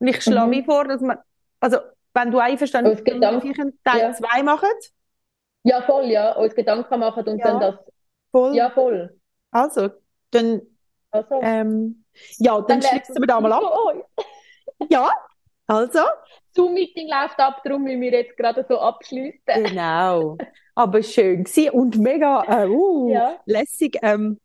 [0.01, 0.51] und ich schlage mhm.
[0.51, 1.19] mir vor, dass man,
[1.61, 1.79] also
[2.13, 4.43] wenn du einverstanden bist, vielleicht einen Teil 2 ja.
[4.43, 4.69] machen.
[5.63, 7.45] Ja, voll, ja, uns Gedanken machen und ja.
[7.45, 7.75] dann das.
[8.33, 8.55] Voll.
[8.55, 9.17] Ja, voll.
[9.51, 9.91] Also,
[10.31, 10.63] dann,
[11.11, 11.41] also.
[11.41, 12.05] Ähm,
[12.39, 13.63] ja, dann, dann schließen wir da mal ab.
[13.63, 13.93] Oh.
[14.89, 15.11] ja,
[15.67, 16.01] also.
[16.59, 19.41] Zoom-Meeting läuft ab, darum müssen wir jetzt gerade so abschließen.
[19.47, 20.37] Genau.
[20.75, 23.41] Aber schön gewesen und mega äh, uh, ja.
[23.47, 23.97] lässig.
[24.03, 24.41] Ähm,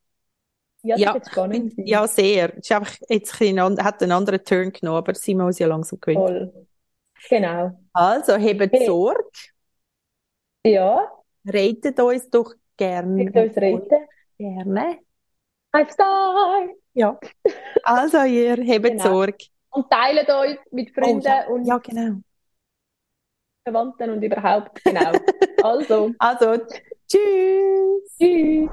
[0.84, 1.74] ja, ja, ist spannend.
[1.78, 2.52] Ja, sehr.
[2.58, 6.00] Es ist einfach jetzt ein, hat einen anderen Turn genommen, aber wir uns ja langsam
[6.00, 6.20] gewöhnt.
[6.20, 6.68] Voll.
[7.30, 7.72] Genau.
[7.94, 8.86] Also, hebt hey.
[8.86, 9.30] Sorge.
[10.66, 11.10] Ja.
[11.52, 13.26] Redet uns doch gerne.
[13.26, 14.08] Redet uns reden.
[14.38, 15.00] Gerne.
[15.72, 16.68] Five Star.
[16.94, 17.20] Ja.
[17.84, 19.04] Also, ihr hebt genau.
[19.04, 21.48] Sorge und teilen euch mit Freunden oh, ja.
[21.48, 22.22] und ja, genau.
[23.64, 24.84] Verwandten und überhaupt.
[24.84, 25.12] Genau.
[25.64, 26.14] Also.
[26.20, 26.58] also,
[27.08, 28.18] tschüss.
[28.20, 28.70] Tschüss.